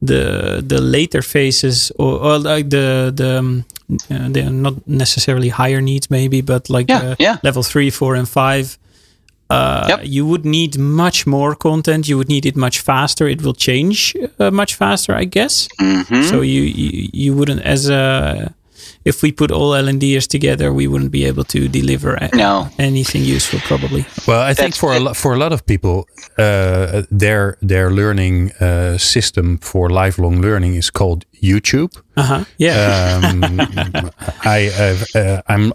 [0.02, 3.66] the the later phases or, or like the the um,
[4.12, 7.38] uh, they're not necessarily higher needs, maybe, but like yeah, uh, yeah.
[7.44, 8.78] level three, four, and five.
[9.50, 10.00] Uh, Yep.
[10.04, 12.08] You would need much more content.
[12.10, 13.30] You would need it much faster.
[13.30, 15.70] It will change uh, much faster, I guess.
[15.80, 16.30] Mhm.
[16.30, 18.54] So you, you you wouldn't as a
[19.08, 22.67] if we put all LNDers together, we wouldn't be able to deliver No.
[22.78, 24.04] anything useful, probably.
[24.28, 25.02] Well, I think for a it.
[25.02, 25.98] lo- for a lot of people,
[26.38, 31.89] uh, their their learning uh, system for lifelong learning is called YouTube.
[32.15, 32.43] Uh huh.
[32.58, 33.22] Yeah.
[33.24, 33.43] Um,
[34.58, 35.74] I I've, uh, I'm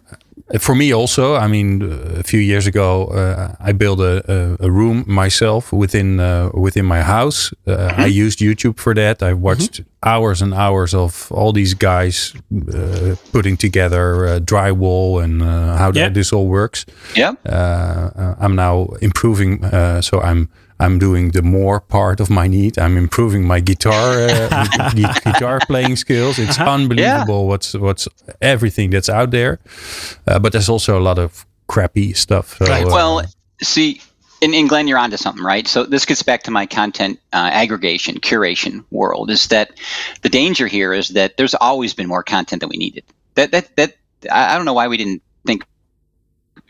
[0.59, 1.35] for me also.
[1.35, 1.83] I mean,
[2.19, 4.23] a few years ago, uh, I built a,
[4.61, 7.53] a, a room myself within uh, within my house.
[7.67, 9.23] Uh, I used YouTube for that.
[9.23, 12.35] I watched hours and hours of all these guys
[12.75, 16.09] uh, putting together uh, drywall and uh, how Yeah.
[16.12, 16.85] this all works
[17.15, 19.65] yeah uh, I'm now improving.
[19.65, 20.49] Uh, so I'm
[20.83, 22.79] I'm doing the more part of my need.
[22.79, 24.90] I'm improving my guitar uh,
[25.25, 26.38] guitar playing skills.
[26.38, 28.09] It's unbelievable what's what's
[28.40, 29.59] everything that's out there.
[30.27, 32.57] Uh, but there's also a lot of crappy stuff.
[32.59, 32.85] So, Right.
[32.85, 33.23] uh, Well,
[33.62, 34.01] see,
[34.42, 35.68] and, and Glenn, you're onto something, right?
[35.68, 39.31] So this gets back to my content uh, aggregation, curation world.
[39.31, 39.71] Is that
[40.23, 40.92] the danger here?
[40.92, 43.05] Is that there's always been more content than we needed.
[43.37, 43.95] That that that
[44.31, 45.64] I I don't know why we didn't think.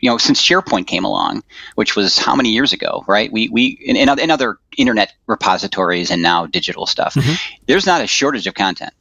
[0.03, 1.43] You know, since SharePoint came along,
[1.75, 3.31] which was how many years ago, right?
[3.31, 7.39] We we in, in, other, in other internet repositories and now digital stuff, Mhm.
[7.67, 8.91] there's not a shortage of content.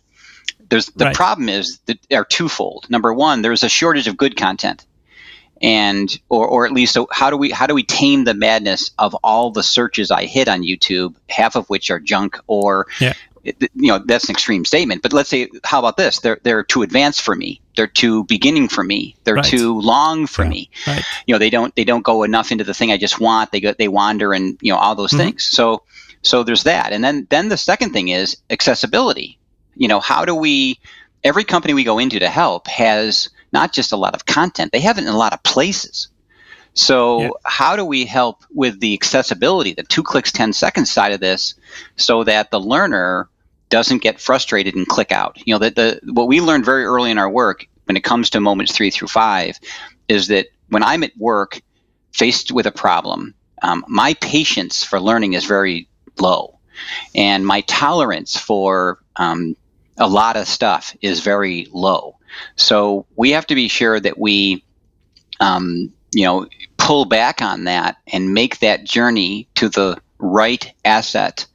[0.68, 1.16] There's the Right.
[1.16, 2.86] problem is that are twofold.
[2.88, 4.86] Number one, there's a shortage of good content
[5.60, 8.92] and or, or at least so how do we how do we tame the madness
[8.98, 13.14] of all the searches I hit on YouTube, half of which are junk or Yeah.
[13.42, 16.20] you know that's an extreme statement, but let's say how about this?
[16.20, 17.60] They're they're too advanced for me.
[17.76, 19.16] They're too beginning for me.
[19.24, 19.44] They're Right.
[19.44, 20.50] too long for Yeah.
[20.50, 20.70] me.
[20.86, 21.04] Right.
[21.26, 23.50] You know they don't they don't go enough into the thing I just want.
[23.52, 25.16] They go they wander and you know all those Mhm.
[25.18, 25.44] things.
[25.44, 25.82] So
[26.22, 29.38] so there's that, and then then the second thing is accessibility.
[29.74, 30.78] You know how do we
[31.24, 34.80] every company we go into to help has not just a lot of content, they
[34.80, 36.08] have it in a lot of places.
[36.74, 37.28] So, Yeah.
[37.44, 41.54] how do we help with the accessibility, the two clicks, 10 seconds side of this,
[41.96, 43.28] so that the learner
[43.72, 45.38] doesn't get frustrated and click out?
[45.44, 48.30] You know, that the what we learned very early in our work when it comes
[48.30, 49.58] to moments three through five
[50.08, 51.60] is that when I'm at work
[52.12, 55.88] faced with a problem, um, my patience for learning is very
[56.20, 56.58] low,
[57.14, 59.56] and my tolerance for um,
[59.96, 62.18] a lot of stuff is very low.
[62.56, 64.64] So we have to be sure that we,
[65.40, 71.46] um, you know, pull back on that and make that journey to the right asset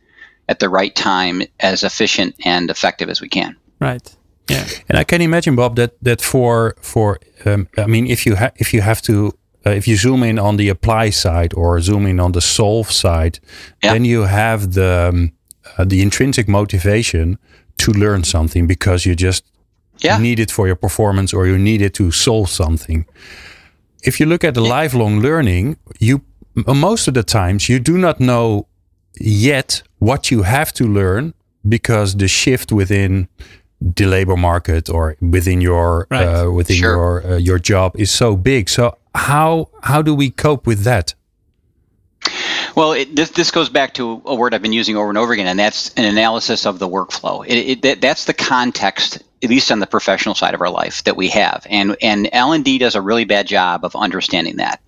[0.48, 3.56] at the right time as efficient and effective as we can.
[3.82, 4.16] Right.
[4.50, 4.66] Yeah.
[4.90, 8.52] And I can imagine, Bob, that that for for um, I mean, if you ha-
[8.56, 9.32] if you have to.
[9.66, 12.90] Uh, if you zoom in on the apply side or zoom in on the solve
[12.90, 13.40] side,
[13.84, 13.94] Yeah.
[13.94, 15.32] then you have the um,
[15.78, 17.38] uh, the intrinsic motivation
[17.78, 19.44] to learn something because you just
[20.06, 20.20] Yeah.
[20.22, 23.06] need it for your performance or you need it to solve something.
[24.04, 26.22] If you look at the lifelong learning, you
[26.66, 28.68] most of the times you do not know
[29.20, 31.34] yet what you have to learn
[31.68, 33.28] because the shift within
[33.80, 36.26] the labor market or within your Right.
[36.26, 36.92] uh, within Sure.
[36.96, 38.70] your uh, your job is so big.
[38.70, 41.14] So how how do we cope with that?
[42.76, 45.34] Well, it, this this goes back to a word I've been using over and over
[45.34, 47.46] again, and that's an analysis of the workflow.
[47.46, 51.04] It, it, that, that's the context, at least on the professional side of our life,
[51.06, 54.58] that we have, and and L and D does a really bad job of understanding
[54.58, 54.82] that.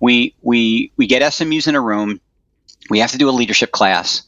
[0.00, 2.20] We we we get SMEs in a room,
[2.90, 4.22] we have to do a leadership class,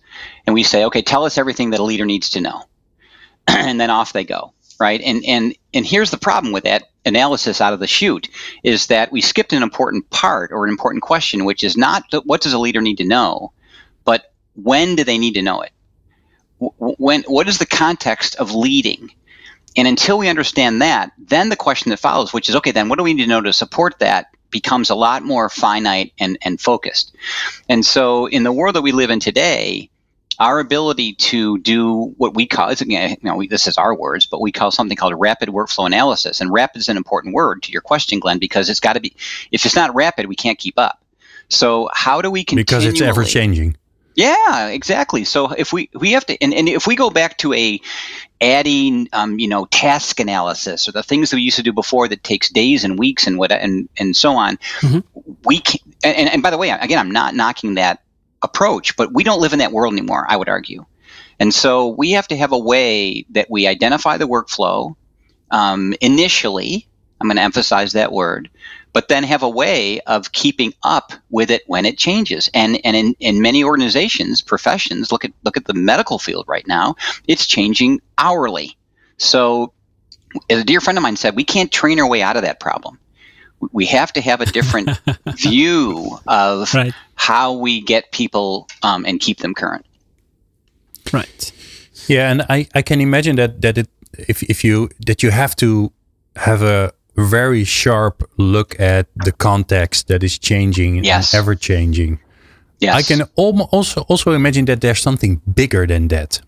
[0.46, 2.64] and we say, okay, tell us everything that a leader needs to know,
[3.46, 5.00] and then off they go, right?
[5.00, 8.28] And and and here's the problem with that analysis out of the chute
[8.62, 12.40] is that we skipped an important part or an important question, which is not what
[12.40, 13.52] does a leader need to know,
[14.04, 15.72] but when do they need to know it?
[16.58, 19.12] When what is the context of leading?
[19.76, 22.98] And until we understand that, then the question that follows, which is okay, then what
[22.98, 26.60] do we need to know to support that, becomes a lot more finite and, and
[26.60, 27.14] focused.
[27.68, 29.89] And so, in the world that we live in today,
[30.40, 34.24] our ability to do what we call it's, you know, we, this is our words,
[34.24, 36.40] but we call something called rapid workflow analysis.
[36.40, 39.14] And rapid is an important word to your question, Glenn, because it's got to be.
[39.52, 41.04] If it's not rapid, we can't keep up.
[41.50, 42.64] So how do we continue?
[42.64, 43.76] Because it's ever changing.
[44.14, 45.24] Yeah, exactly.
[45.24, 47.80] So if we we have to, and, and if we go back to a
[48.40, 52.08] adding, um, you know, task analysis or the things that we used to do before
[52.08, 55.04] that takes days and weeks and what and and so on, Mhm.
[55.44, 55.80] we can.
[56.02, 58.02] And, and by the way, again, I'm not knocking that
[58.42, 60.26] approach, but we don't live in that world anymore.
[60.28, 60.84] I would argue,
[61.38, 64.94] and so we have to have a way that we identify the workflow
[65.50, 66.86] um, initially.
[67.20, 68.48] I'm going to emphasize that word,
[68.92, 72.48] but then have a way of keeping up with it when it changes.
[72.54, 76.66] And and in, in many organizations, professions, look at look at the medical field right
[76.66, 78.76] now, it's changing hourly.
[79.18, 79.72] So
[80.48, 82.60] as a dear friend of mine said, we can't train our way out of that
[82.60, 82.98] problem.
[83.72, 84.90] We have to have a different
[85.36, 86.94] view of right.
[87.14, 89.84] how we get people um, and keep them current.
[91.12, 91.52] Right.
[92.06, 93.88] Yeah, and I, I can imagine that that it
[94.28, 95.92] if if you that you have to
[96.36, 101.34] have a very sharp look at the context that is changing yes.
[101.34, 102.18] and ever changing.
[102.78, 102.96] Yes.
[102.96, 106.40] I can also also imagine that there's something bigger than that.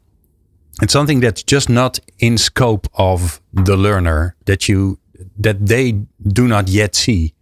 [0.81, 4.99] It's something that's just not in scope of the learner that you
[5.39, 7.35] that they do not yet see,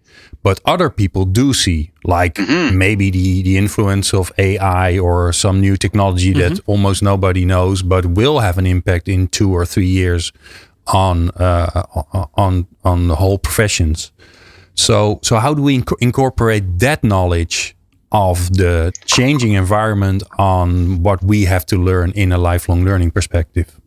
[0.43, 2.77] but other people do see, like mm-hmm.
[2.77, 6.55] maybe the the influence of AI or some new technology mm-hmm.
[6.55, 10.33] that almost nobody knows, but will have an impact in two or three years
[10.87, 11.83] on uh,
[12.35, 14.13] on on the whole professions.
[14.75, 17.77] So so how do we inc- incorporate that knowledge
[18.13, 23.79] of the changing environment on what we have to learn in a lifelong learning perspective?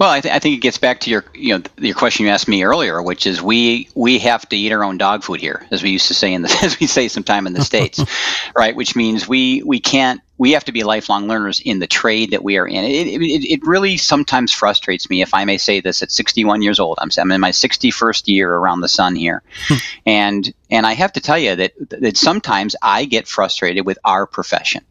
[0.00, 2.32] Well, I, th- I, think it gets back to your you know your question you
[2.32, 5.66] asked me earlier, which is we we have to eat our own dog food here,
[5.70, 8.02] as we used to say in the as we say sometime in the states,
[8.56, 8.74] right?
[8.74, 12.42] Which means we we can't we have to be lifelong learners in the trade that
[12.42, 12.82] we are in.
[12.82, 16.80] It, it, it really sometimes frustrates me, if I may say this, at 61 years
[16.80, 16.98] old.
[16.98, 19.42] I'm, I'm in my 61st year around the sun here,
[20.06, 24.26] and and I have to tell you that that sometimes I get frustrated with our
[24.26, 24.82] profession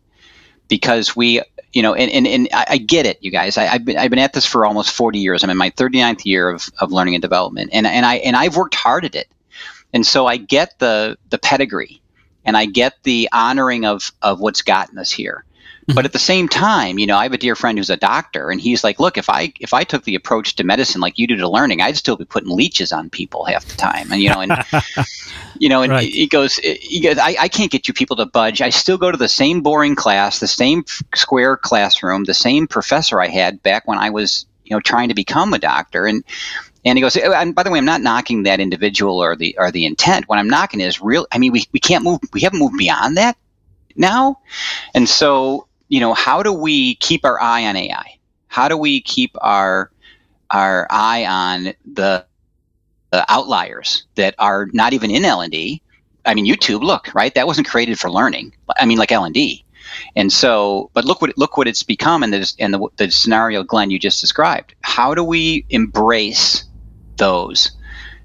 [0.70, 1.42] because we
[1.74, 3.58] you know, and, and, and I, get it, you guys.
[3.58, 5.44] I, have been I've been at this for almost 40 years.
[5.44, 8.56] I'm in my 39th year of, of learning and development, and and I and I've
[8.56, 9.28] worked hard at it,
[9.94, 12.02] and so I get the the pedigree,
[12.44, 15.46] and I get the honoring of of what's gotten us here.
[15.90, 15.96] Mm-hmm.
[15.96, 18.52] But at the same time, you know, I have a dear friend who's a doctor,
[18.52, 21.26] and he's like, "Look, if I if I took the approach to medicine like you
[21.26, 24.30] do to learning, I'd still be putting leeches on people half the time." And you
[24.30, 24.54] know, and
[25.60, 26.08] you know, and right.
[26.08, 28.62] he goes, he goes, I, I can't get you people to budge.
[28.62, 33.20] I still go to the same boring class, the same square classroom, the same professor
[33.20, 36.24] I had back when I was, you know, trying to become a doctor, and
[36.86, 39.58] and he goes, oh, and by the way, I'm not knocking that individual or the
[39.58, 40.28] or the intent.
[40.28, 41.26] What I'm knocking is real.
[41.32, 42.20] I mean, we, we can't move.
[42.32, 43.38] We haven't moved beyond that
[43.96, 44.40] now,
[44.94, 48.20] and so you know, how do we keep our eye on AI?
[48.48, 49.92] How do we keep our
[50.52, 52.26] our eye on the,
[53.12, 55.82] the outliers that are not even in L and D?
[56.26, 57.34] I mean, YouTube, look, right?
[57.36, 58.56] That wasn't created for learning.
[58.78, 59.66] I mean, like L and D.
[60.16, 63.64] And so, but look what look what it's become in the in the, the scenario
[63.64, 64.76] Glenn you just described.
[64.82, 66.66] How do we embrace
[67.18, 67.72] those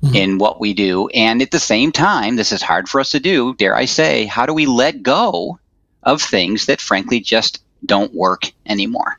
[0.03, 0.15] mm-hmm.
[0.15, 3.21] in what we do, and at the same time, this is hard for us to
[3.21, 3.55] do.
[3.55, 5.59] Dare I say, how do we let go
[6.05, 9.19] of things that frankly just don't work anymore.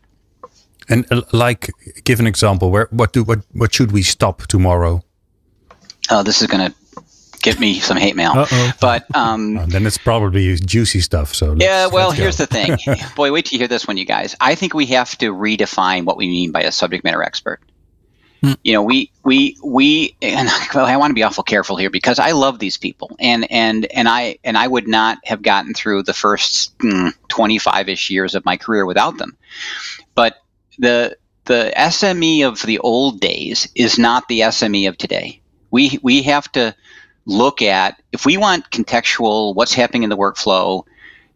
[0.87, 1.71] And uh, like,
[2.03, 2.71] give an example.
[2.71, 5.03] Where what do what what should we stop tomorrow?
[6.11, 6.75] Oh, this is going to
[7.41, 8.31] get me some hate mail.
[8.31, 8.73] Uh-oh.
[8.79, 11.33] But um, oh, then it's probably juicy stuff.
[11.33, 11.87] So yeah.
[11.87, 12.77] Well, here's the thing.
[13.15, 14.35] Boy, wait till you hear this one, you guys.
[14.39, 17.61] I think we have to redefine what we mean by a subject matter expert.
[18.45, 18.53] Hmm.
[18.63, 22.19] You know, we we we and well, I want to be awful careful here because
[22.19, 26.03] I love these people, and and and I and I would not have gotten through
[26.03, 29.36] the first 25ish hmm, years of my career without them.
[30.13, 30.38] But
[30.77, 35.41] the the SME of the old days is not the SME of today.
[35.71, 36.75] We we have to
[37.25, 40.84] look at if we want contextual what's happening in the workflow,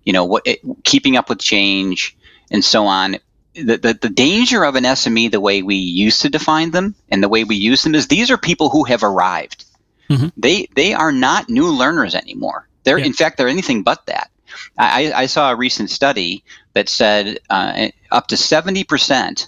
[0.04, 2.16] you know, what it, keeping up with change
[2.52, 3.18] and so on
[3.64, 7.24] the, the, the danger of an SME, the way we used to define them and
[7.24, 9.66] the way we use them, is these are people who have arrived.
[10.10, 10.28] Mm-hmm.
[10.38, 12.68] They they are not new learners anymore.
[12.84, 13.06] They're yeah.
[13.06, 14.32] in fact they're anything but that.
[14.78, 16.44] I, I saw a recent study
[16.74, 19.48] that said uh, up to seventy percent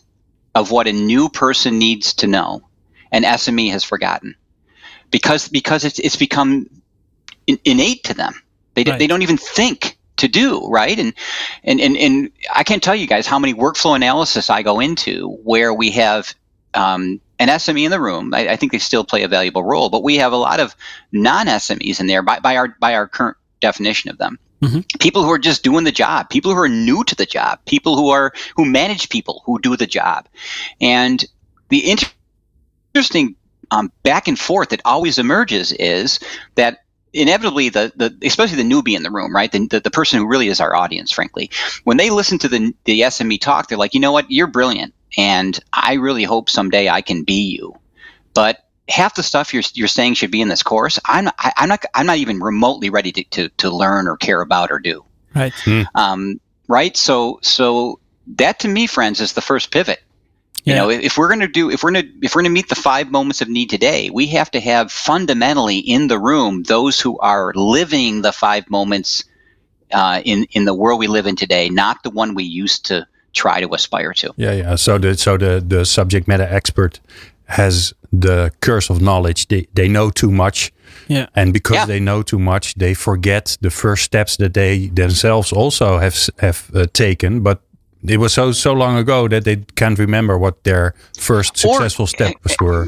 [0.54, 2.62] of what a new person needs to know,
[3.12, 4.36] an SME has forgotten,
[5.10, 6.70] because because it's it's become
[7.48, 8.34] in, innate to them.
[8.74, 9.00] They, right.
[9.00, 9.91] they don't even think
[10.22, 10.98] to do, right?
[10.98, 11.14] And,
[11.64, 15.28] and and and I can't tell you guys how many workflow analysis I go into
[15.44, 16.34] where we have
[16.74, 18.34] um, an SME in the room.
[18.34, 20.76] I, I, think they still play a valuable role, but we have a lot of
[21.12, 24.40] non-SMEs in there by, by our by our current definition of them.
[24.62, 24.82] Mm-hmm.
[25.00, 27.98] People who are just doing the job, people who are new to the job, people
[27.98, 30.28] who are who manage people who do the job,
[30.80, 31.26] and
[31.70, 32.08] the inter-
[32.94, 33.36] interesting
[33.72, 36.20] um, back and forth that always emerges is
[36.56, 36.81] that
[37.14, 39.52] inevitably the, the especially the newbie in the room right?
[39.52, 41.50] The, the, the, person who really is our audience frankly.
[41.84, 44.30] When they listen to the, the sme talk they're like you know what?
[44.30, 47.76] You're brilliant and i really hope someday i can be you.
[48.34, 51.54] But half the stuff you're, you're saying should be in this course i'm not, I,
[51.58, 54.80] am not i'm not even remotely ready to, to, to learn or care about or
[54.80, 55.04] do.
[55.36, 55.54] Right.
[55.54, 55.84] Hmm.
[55.96, 56.96] um, right?
[56.96, 58.00] So so
[58.36, 60.02] that to me friends is the first pivot
[60.64, 62.54] you know, if we're going to do, if we're going to, if we're going to
[62.54, 66.64] meet the five moments of need today, we have to have fundamentally in the room
[66.64, 69.24] those who are living the five moments
[69.92, 73.06] uh, in in the world we live in today, not the one we used to
[73.34, 74.34] try to aspire to.
[74.38, 74.76] Yeah, yeah.
[74.76, 77.00] So the so the the subject matter expert
[77.46, 79.48] has the curse of knowledge.
[79.48, 80.72] They they know too much.
[81.08, 81.26] Yeah.
[81.34, 81.86] And because Yeah.
[81.88, 86.70] they know too much, they forget the first steps that they themselves also have have
[86.74, 87.42] uh, taken.
[87.42, 87.62] But
[88.08, 92.56] it was so so long ago that they can't remember what their first successful steps
[92.60, 92.88] were.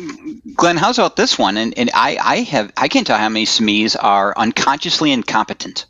[0.56, 1.58] Glenn, how's about this one?
[1.58, 5.86] And and I, I have I can't tell how many SMEs are unconsciously incompetent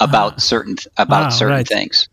[0.00, 1.68] about certain about Wow, certain right.
[1.68, 2.08] things.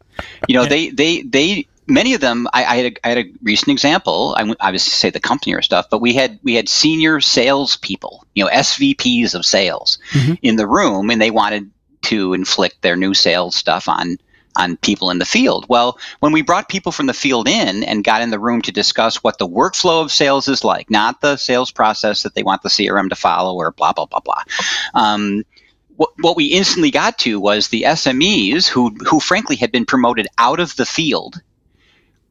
[0.48, 0.70] You know, Yeah.
[0.70, 2.48] they they they many of them.
[2.54, 4.36] I, I had a, I had a recent example.
[4.38, 7.78] I won't obviously say the company or stuff, but we had we had senior sales
[7.78, 10.38] people, you know, SVPs of sales, Mhm.
[10.42, 11.70] in the room, and they wanted
[12.04, 14.18] to inflict their new sales stuff on
[14.58, 15.66] on people in the field.
[15.70, 18.72] Well, when we brought people from the field in and got in the room to
[18.72, 22.64] discuss what the workflow of sales is like, not the sales process that they want
[22.64, 24.44] the CRM to follow or blah blah blah blah.
[24.94, 25.44] Um,
[25.96, 30.28] what, what we instantly got to was the SMEs who who frankly had been promoted
[30.38, 31.42] out of the field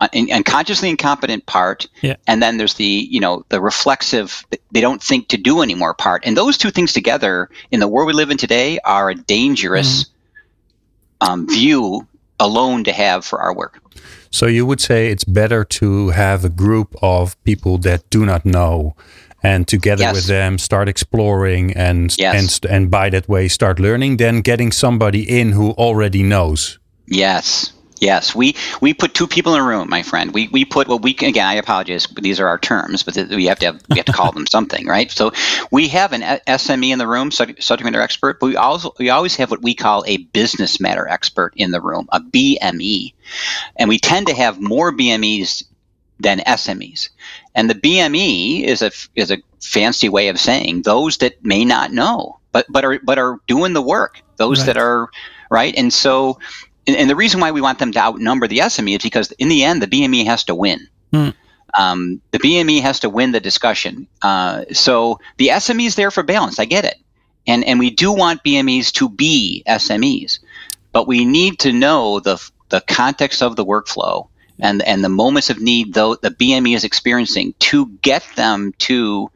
[0.00, 2.16] un- unconsciously incompetent part Yeah.
[2.26, 6.22] and then there's the you know the reflexive they don't think to do anymore part
[6.26, 10.06] and those two things together in the world we live in today are a dangerous
[11.20, 12.06] um, view
[12.38, 13.80] alone to have for our work
[14.30, 18.44] So you would say it's better to have a group of people that do not
[18.44, 18.94] know,
[19.42, 20.14] and together Yes.
[20.14, 22.34] with them start exploring and Yes.
[22.36, 24.18] and and by that way start learning.
[24.18, 26.78] then getting somebody in who already knows.
[27.06, 27.72] Yes.
[28.00, 30.32] Yes, we, we put two people in a room, my friend.
[30.32, 31.46] We, we put well, we again.
[31.46, 34.06] I apologize, but these are our terms, but th- we have to have, we have
[34.06, 35.10] to call them something, right?
[35.10, 35.32] So
[35.70, 39.10] we have an SME in the room, subject, subject matter expert, but we also we
[39.10, 43.14] always have what we call a business matter expert in the room, a BME,
[43.76, 45.64] and we tend to have more BMEs
[46.20, 47.08] than SMEs.
[47.54, 51.92] And the BME is a is a fancy way of saying those that may not
[51.92, 54.22] know, but but are but are doing the work.
[54.36, 55.08] Those that are
[55.50, 55.74] right.
[55.76, 56.38] And so,
[56.88, 59.48] and, and the reason why we want them to outnumber the SME is because in
[59.48, 60.88] the end, the BME has to win.
[61.12, 61.28] Hmm.
[61.78, 64.08] Um, the BME has to win the discussion.
[64.22, 66.58] Uh, so the SME is there for balance.
[66.58, 66.96] I get it,
[67.46, 70.38] and and we do want BMEs to be SMEs,
[70.92, 74.28] but we need to know the the context of the workflow
[74.58, 79.30] and and the moments of need though the BME is experiencing to get them to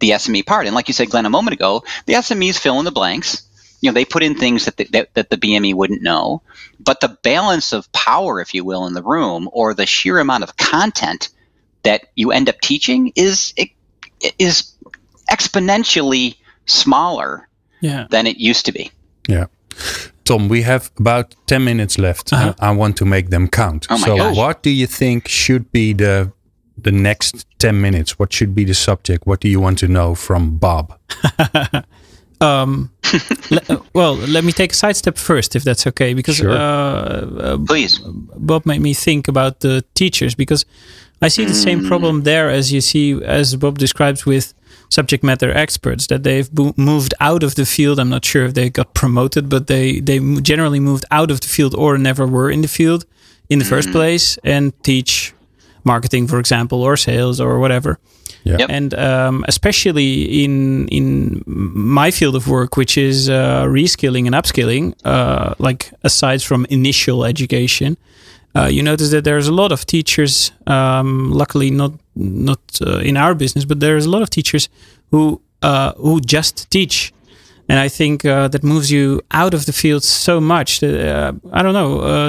[0.00, 0.66] the SME part.
[0.66, 3.42] And like you said, Glenn, a moment ago, the SMEs fill in the blanks.
[3.84, 6.40] You know, they put in things that the, that, that the BME wouldn't know,
[6.80, 10.42] but the balance of power, if you will, in the room, or the sheer amount
[10.42, 11.28] of content
[11.82, 13.52] that you end up teaching, is
[14.38, 14.72] is
[15.30, 17.46] exponentially smaller
[17.80, 18.06] Yeah.
[18.10, 18.90] than it used to be.
[19.28, 19.46] Yeah.
[20.24, 22.32] Tom, we have about 10 minutes left.
[22.32, 22.54] Uh-huh.
[22.58, 23.86] I want to make them count.
[23.90, 24.36] Oh my so, gosh.
[24.36, 26.32] what do you think should be the
[26.82, 28.18] the next 10 minutes?
[28.18, 29.26] What should be the subject?
[29.26, 30.98] What do you want to know from Bob?
[32.44, 32.90] Um,
[33.50, 36.50] le- uh, well, let me take a sidestep first, if that's okay, because Sure.
[36.50, 38.00] uh, uh, Please.
[38.36, 40.64] Bob made me think about the teachers because
[41.22, 44.52] I see the same problem there as you see as Bob describes with
[44.88, 47.98] subject matter experts that they've bo- moved out of the field.
[47.98, 51.48] I'm not sure if they got promoted, but they they generally moved out of the
[51.48, 53.04] field or never were in the field
[53.48, 55.32] in the first place and teach
[55.84, 57.98] marketing, for example, or sales or whatever.
[58.44, 58.58] Yeah.
[58.58, 58.70] Yep.
[58.70, 64.94] And um, especially in in my field of work, which is uh, reskilling and upskilling,
[65.04, 67.96] uh, like aside from initial education,
[68.54, 70.52] uh, you notice that there's a lot of teachers.
[70.66, 74.68] Um, luckily, not not uh, in our business, but there's a lot of teachers
[75.10, 77.14] who uh, who just teach,
[77.68, 80.80] and I think uh, that moves you out of the field so much.
[80.80, 82.28] That, uh, I don't know.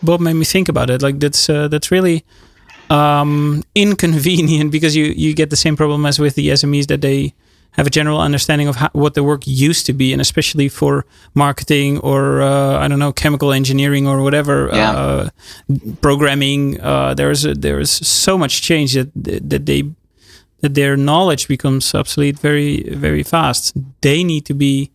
[0.00, 1.02] Bob made me think about it.
[1.02, 2.24] Like that's uh, that's really
[2.90, 7.32] um, inconvenient because you you get the same problem as with the SMEs that they
[7.72, 11.04] have a general understanding of how, what the work used to be, and especially for
[11.34, 14.92] marketing or uh, I don't know chemical engineering or whatever Yeah.
[14.92, 15.28] uh,
[16.00, 16.80] programming.
[16.80, 19.10] Uh, there's a, there's so much change that
[19.50, 19.82] that they
[20.60, 23.74] that their knowledge becomes obsolete very very fast.
[24.00, 24.90] They need to be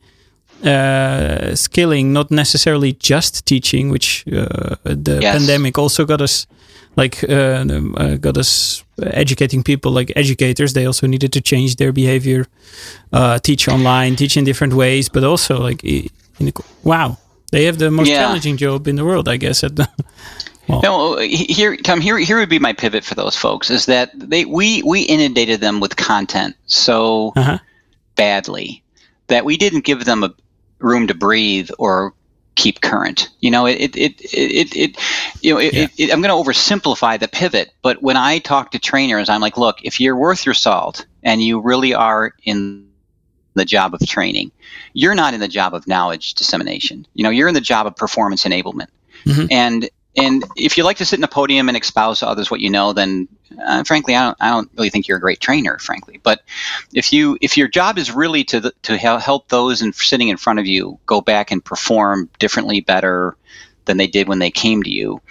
[0.65, 5.37] uh, skilling, not necessarily just teaching, which uh, the Yes.
[5.37, 6.47] pandemic also got us
[6.95, 7.65] like uh,
[7.97, 10.73] uh, got us educating people like educators.
[10.73, 12.45] They also needed to change their behavior,
[13.11, 17.17] uh, teach online, teach in different ways, but also like in the, wow,
[17.51, 18.17] they have the most Yeah.
[18.17, 19.63] challenging job in the world, I guess.
[19.63, 19.87] At the,
[20.67, 21.99] Well, no, here, Tom.
[21.99, 25.59] Here, here would be my pivot for those folks is that they we we inundated
[25.59, 27.57] them with content so uh-huh.
[28.15, 28.81] badly
[29.27, 30.33] that we didn't give them a
[30.79, 32.13] room to breathe or
[32.55, 33.29] keep current.
[33.39, 34.97] You know, it it it it, it
[35.41, 35.87] you know, it, yeah.
[35.97, 39.57] it, I'm going to oversimplify the pivot, but when I talk to trainers, I'm like,
[39.57, 42.89] look, if you're worth your salt and you really are in
[43.55, 44.51] the job of training,
[44.93, 47.05] you're not in the job of knowledge dissemination.
[47.13, 48.87] You know, you're in the job of performance enablement.
[49.25, 49.45] Mm-hmm.
[49.51, 52.59] And and if you like to sit in a podium and espouse to others what
[52.59, 53.27] you know, then
[53.63, 56.19] uh, frankly, I don't, I don't really think you're a great trainer, frankly.
[56.21, 56.43] But
[56.93, 60.37] if you if your job is really to the, to help those in, sitting in
[60.37, 63.35] front of you go back and perform differently, better
[63.85, 65.21] than they did when they came to you,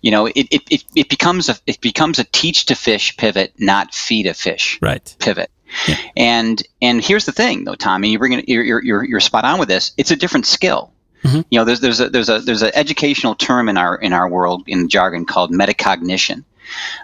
[0.00, 3.54] you know, it, it, it, it becomes a it becomes a teach to fish pivot,
[3.58, 5.14] not feed a fish right.
[5.18, 5.50] pivot.
[5.88, 5.96] Yeah.
[6.16, 9.58] And and here's the thing, though, Tommy, you bring it, you're, you're you're spot on
[9.58, 9.92] with this.
[9.96, 10.91] It's a different skill.
[11.24, 11.40] Mm-hmm.
[11.50, 14.28] You know, there's there's a there's a there's an educational term in our in our
[14.28, 16.44] world in jargon called metacognition.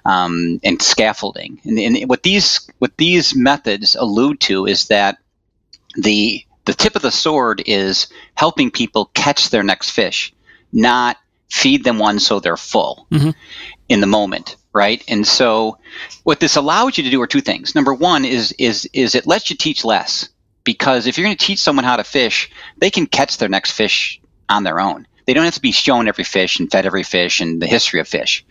[0.07, 5.19] Um, and scaffolding, and, and what these what these methods allude to is that
[5.95, 10.33] the the tip of the sword is helping people catch their next fish,
[10.73, 11.19] not
[11.51, 13.31] feed them one so they're full mm-hmm.
[13.89, 15.79] in the moment right and so
[16.25, 19.27] what this allows you to do are two things number one is is is it
[19.27, 20.29] lets you teach less
[20.69, 23.71] because if you're going to teach someone how to fish, they can catch their next
[23.71, 25.07] fish on their own.
[25.25, 28.01] They don't have to be shown every fish and fed every fish and the history
[28.01, 28.45] of fish.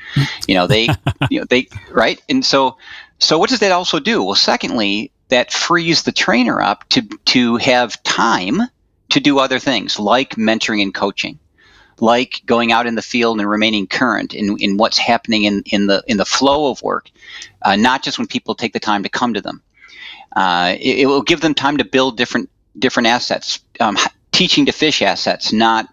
[0.47, 0.89] You know, they,
[1.29, 2.19] you know, they, right?
[2.27, 2.77] And so,
[3.19, 4.23] so what does that also do?
[4.23, 8.63] Well, secondly, that frees the trainer up to to have time
[9.09, 11.37] to do other things like mentoring and coaching
[11.99, 15.87] like going out in the field and remaining current in, in what's happening in, in
[15.87, 17.09] the in the flow of work,
[17.61, 19.61] uh, not just when people take the time to come to them.
[20.37, 23.97] Uh, it, it, will give them time to build different different assets, um,
[24.31, 25.89] teaching to fish assets, not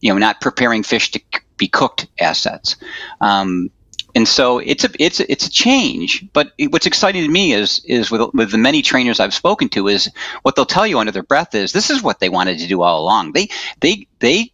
[0.00, 1.20] you know not preparing fish to
[1.56, 2.76] be cooked assets.
[3.20, 3.68] Um,
[4.14, 6.24] and so it's a it's a, it's a change.
[6.32, 9.88] But what's exciting to me is is with with the many trainers I've spoken to
[9.88, 10.08] is
[10.42, 12.82] what they'll tell you under their breath is this is what they wanted to do
[12.82, 13.32] all along.
[13.32, 13.48] They
[13.80, 14.52] they they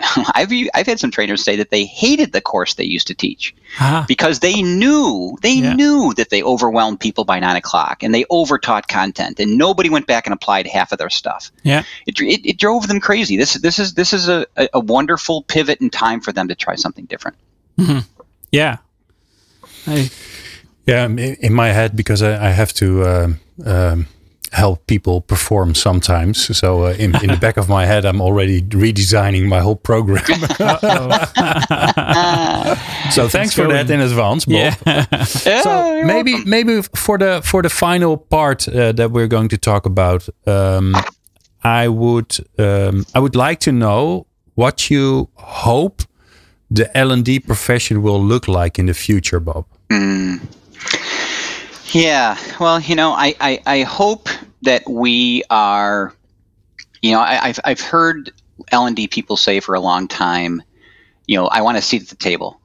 [0.34, 3.54] I've I've had some trainers say that they hated the course they used to teach
[3.78, 4.04] uh-huh.
[4.08, 5.74] because they knew they yeah.
[5.74, 10.06] knew that they overwhelmed people by nine o'clock and they overtaught content and nobody went
[10.06, 11.50] back and applied half of their stuff.
[11.62, 13.36] Yeah, it, it, it drove them crazy.
[13.36, 16.76] This this is this is a, a wonderful pivot in time for them to try
[16.76, 17.36] something different.
[17.78, 18.00] Mm-hmm.
[18.52, 18.78] Yeah,
[19.86, 20.10] I,
[20.86, 23.04] yeah, in my head because I, I have to.
[23.04, 24.06] Um, um,
[24.52, 26.56] help people perform sometimes.
[26.56, 30.24] So uh, in, in the back of my head, I'm already redesigning my whole program.
[33.10, 34.54] so thanks for that in advance, Bob.
[34.54, 35.04] Yeah.
[35.62, 39.86] so maybe maybe for the for the final part uh, that we're going to talk
[39.86, 40.96] about, um,
[41.62, 46.02] I would um, I would like to know what you hope
[46.70, 49.64] the L and D profession will look like in the future, Bob.
[49.90, 50.40] Mm.
[51.92, 54.28] Yeah, well, you know, I, I, I hope
[54.62, 56.14] that we are,
[57.02, 58.30] you know, I, have I've heard
[58.70, 60.62] L and D people say for a long time,
[61.26, 62.60] you know, I want to sit at the table.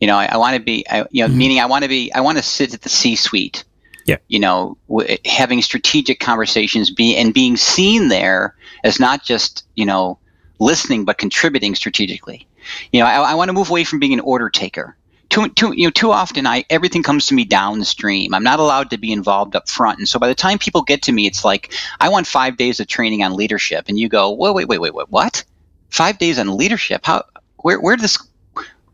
[0.00, 1.38] You know, I, I want to be, I, you know, mm-hmm.
[1.38, 3.64] meaning I want to be, I want to sit at the C-suite.
[4.06, 4.16] Yeah.
[4.28, 9.86] You know, w- having strategic conversations, be and being seen there as not just you
[9.86, 10.18] know
[10.58, 12.46] listening but contributing strategically.
[12.92, 14.94] You know, I, I want to move away from being an order taker
[15.28, 18.34] too, too, you know, too often I everything comes to me downstream.
[18.34, 21.02] I'm not allowed to be involved up front, and so by the time people get
[21.02, 24.32] to me, it's like I want five days of training on leadership, and you go,
[24.32, 25.44] wait, wait, wait, wait, wait, what?
[25.90, 27.02] Five days on leadership?
[27.04, 27.24] How?
[27.56, 27.80] Where?
[27.80, 28.18] Where did this?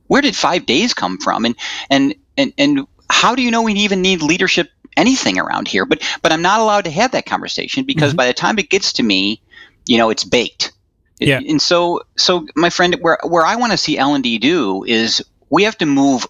[0.06, 1.44] Where did five days come from?
[1.44, 1.56] And
[1.88, 5.84] and and and how do you know we even need leadership anything around here?
[5.84, 8.16] But but I'm not allowed to have that conversation because mm-hmm.
[8.16, 9.40] by the time it gets to me,
[9.86, 10.72] you know, it's baked.
[11.18, 11.40] Yeah.
[11.46, 14.84] And so, so my friend, where where I want to see L and D do
[14.84, 16.26] is we have to move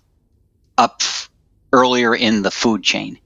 [0.77, 1.03] up
[1.73, 3.18] earlier in the food chain.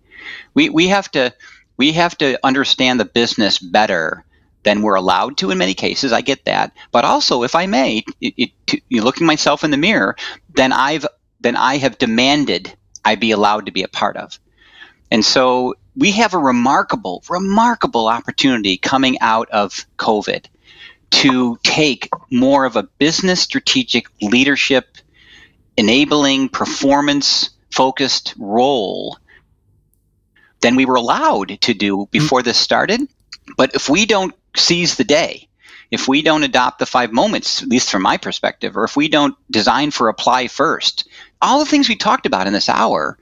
[0.53, 1.33] We, we have to
[1.77, 4.25] we have to understand the business better
[4.63, 6.13] than we're allowed to in many cases.
[6.13, 9.77] I get that, but also, if I may, it, it, you looking myself in the
[9.77, 10.17] mirror,
[10.55, 11.07] then I've
[11.41, 12.75] then I have demanded
[13.05, 14.39] I be allowed to be a part of,
[15.11, 20.47] and so we have a remarkable, remarkable opportunity coming out of COVID
[21.11, 24.97] to take more of a business strategic leadership
[25.77, 29.19] enabling performance focused role
[30.61, 33.03] than we were allowed to do before this started.
[33.57, 35.49] But if we don't seize the day,
[35.91, 39.09] if we don't adopt the five moments, at least from my perspective, or if we
[39.09, 41.09] don't design for apply first,
[41.43, 43.19] all the things we talked about in this hour,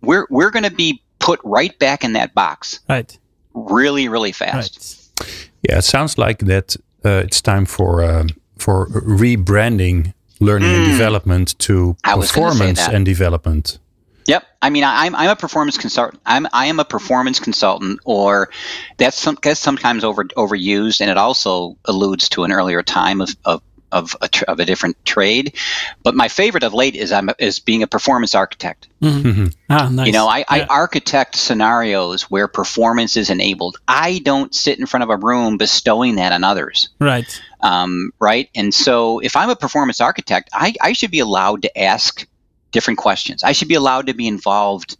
[0.00, 2.80] we're we're going to be put right back in that box.
[2.88, 3.18] Right.
[3.54, 5.10] Really, really fast.
[5.20, 5.50] Right.
[5.68, 6.76] Yeah, it sounds like that.
[7.04, 8.26] Uh, it's time for uh,
[8.56, 12.10] for rebranding learning and development to Hmm.
[12.10, 13.78] I was gonna say performance and development.
[14.26, 14.44] Yep.
[14.60, 16.20] I mean, I, I'm I'm a performance consultant.
[16.26, 18.50] I'm I am a performance consultant, or
[18.98, 23.34] that's some that's sometimes over overused, and it also alludes to an earlier time of
[23.46, 23.62] of
[23.92, 25.54] of a, tr- of a different trade.
[26.02, 28.88] But my favorite of late is I'm is being a performance architect.
[29.02, 30.06] Ah, nice.
[30.06, 33.78] You know, I, I architect scenarios where performance is enabled.
[33.86, 37.40] I don't sit in front of a room bestowing that on others right.
[37.60, 38.48] um, right?
[38.54, 42.26] And so, if I'm a performance architect, I, I should be allowed to ask
[42.72, 43.42] different questions.
[43.42, 44.96] I should be allowed to be involved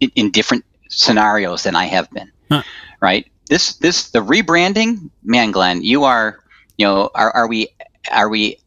[0.00, 2.62] in, in different scenarios than I have been, Huh.
[3.00, 3.26] right?
[3.48, 6.38] This this the rebranding, man, Glenn, you are,
[6.76, 7.68] you know, are, are we
[8.10, 8.58] are we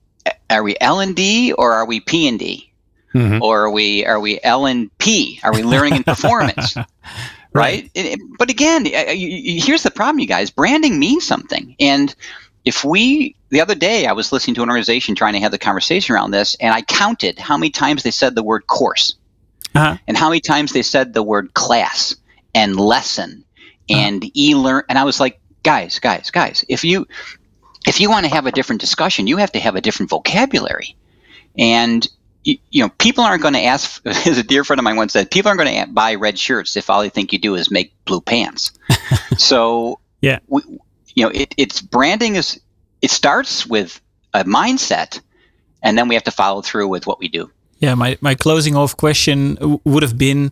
[0.49, 2.67] are we L and D or are we P and D?
[3.13, 3.41] Mhm.
[3.41, 5.39] or are we are we L and P?
[5.43, 6.75] Are we learning and performance?
[7.53, 7.91] right.
[7.93, 8.93] And- and- but again, you-
[9.27, 10.49] you- here's the problem, you guys.
[10.49, 12.15] Branding means something, and
[12.63, 15.57] if we the other day I was listening to an organization trying to have the
[15.57, 19.15] conversation around this, and I counted how many times they said the word course
[19.75, 19.97] Uh-huh.
[20.07, 22.15] and how many times they said the word class
[22.55, 23.43] and lesson
[23.89, 27.05] and e-learn, and I was like, guys, guys, guys, if you
[27.87, 30.95] if you want to have a different discussion, you have to have a different vocabulary.
[31.57, 32.07] And
[32.43, 34.01] you, you know, people aren't going to ask.
[34.05, 36.75] As a dear friend of mine once said, people aren't going to buy red shirts
[36.77, 38.71] if all they think you do is make blue pants.
[39.37, 40.39] so, Yeah.
[40.47, 40.61] we,
[41.15, 42.59] you know, it, it's branding is
[43.01, 43.99] it starts with
[44.33, 45.19] a mindset,
[45.83, 47.51] and then we have to follow through with what we do.
[47.79, 50.51] Yeah, my, my closing off question would have been,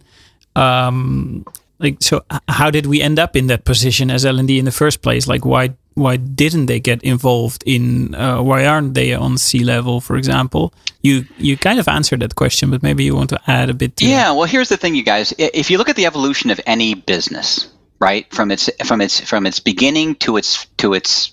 [0.55, 1.45] um,
[1.77, 4.65] like, so how did we end up in that position as L and D in
[4.65, 5.27] the first place?
[5.27, 8.15] Like, why why didn't they get involved in?
[8.15, 10.73] Uh, why aren't they on C-level, for example?
[11.01, 14.01] You you kind of answered that question, but maybe you want to add a bit.
[14.01, 15.33] Yeah, well, here's the thing, you guys.
[15.37, 17.69] If you look at the evolution of any business,
[17.99, 21.31] right, from its from its from its beginning to its to its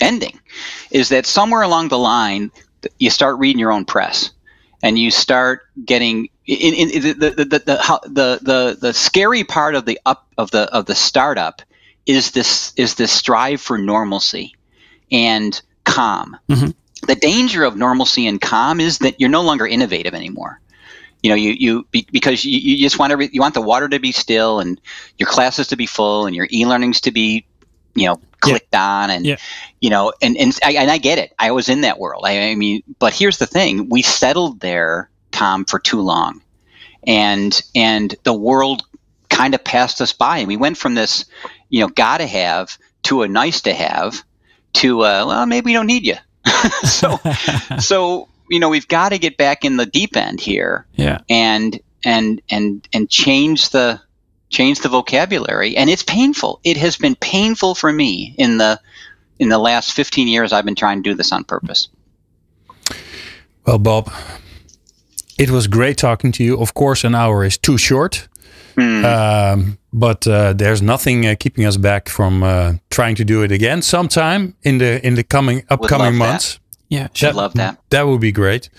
[0.00, 0.40] ending,
[0.90, 2.50] is that somewhere along the line
[2.98, 4.32] you start reading your own press,
[4.82, 9.44] and you start getting in, in, in the, the, the, the, the the the scary
[9.44, 11.62] part of the up of the of the startup
[12.06, 14.54] is this is this strive for normalcy
[15.10, 16.36] and calm.
[16.48, 16.74] Mhm.
[17.06, 20.60] The danger of normalcy and calm is that you're no longer innovative anymore.
[21.22, 23.88] You know you you be, because you, you just want every, you want the water
[23.88, 24.80] to be still and
[25.18, 27.44] your classes to be full and your e-learnings to be
[27.94, 29.36] you know clicked on and Yeah.
[29.80, 31.32] you know and and I, and I get it.
[31.38, 32.24] I was in that world.
[32.26, 33.88] I, I mean but here's the thing.
[33.88, 36.42] We settled there Tom for too long.
[37.04, 38.82] And and the world
[39.28, 40.38] kind of passed us by.
[40.38, 41.24] And we went from this
[41.72, 44.22] you know gotta have to a nice to have
[44.74, 46.16] to uh, well maybe we don't need you.
[46.84, 47.18] So
[47.80, 51.80] so you know we've got to get back in the deep end here yeah, and
[52.04, 54.00] and and and change the
[54.52, 55.76] change the vocabulary.
[55.76, 56.60] And it's painful.
[56.62, 58.78] It has been painful for me in the
[59.38, 61.88] in the last 15 years i've been trying to do this on purpose.
[63.66, 64.12] Well, Bob,
[65.38, 66.60] it was great talking to you.
[66.60, 68.28] Of course, an hour is too short,
[68.74, 69.04] Hmm.
[69.04, 73.52] um, but uh, there's nothing uh, keeping us back from uh, trying to do it
[73.52, 76.18] again sometime in the in the coming upcoming love that.
[76.18, 76.58] months.
[76.88, 77.08] yeah.
[77.22, 78.70] i love that That would be great.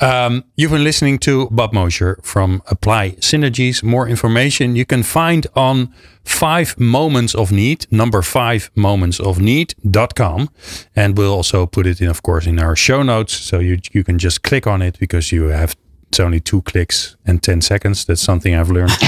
[0.00, 3.82] Um, you've been listening to Bob Mosher from Apply Synergies.
[3.82, 5.92] More information you can find on
[6.24, 10.50] five moments of need, number five moments of need.com.
[10.94, 13.32] And we'll also put it in, of course, in our show notes.
[13.32, 15.74] So you, you can just click on it because you have
[16.08, 18.04] it's only two clicks and 10 seconds.
[18.04, 18.90] That's something I've learned.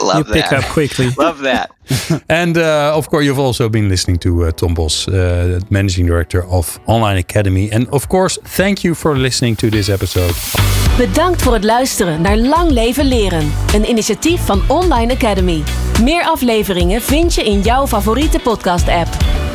[0.00, 1.10] love You pick that up quickly.
[1.18, 1.70] love that
[2.28, 6.44] And uh, of course, you've also been listening to uh, Tom Bos, uh, managing director
[6.44, 7.70] of Online Academy.
[7.70, 10.34] And of course, thank you for listening to this episode.
[10.96, 15.62] Bedankt voor het luisteren naar Lang Leven Leren, een initiatief van Online Academy.
[16.02, 19.45] Meer afleveringen vind je in jouw favoriete podcast-app.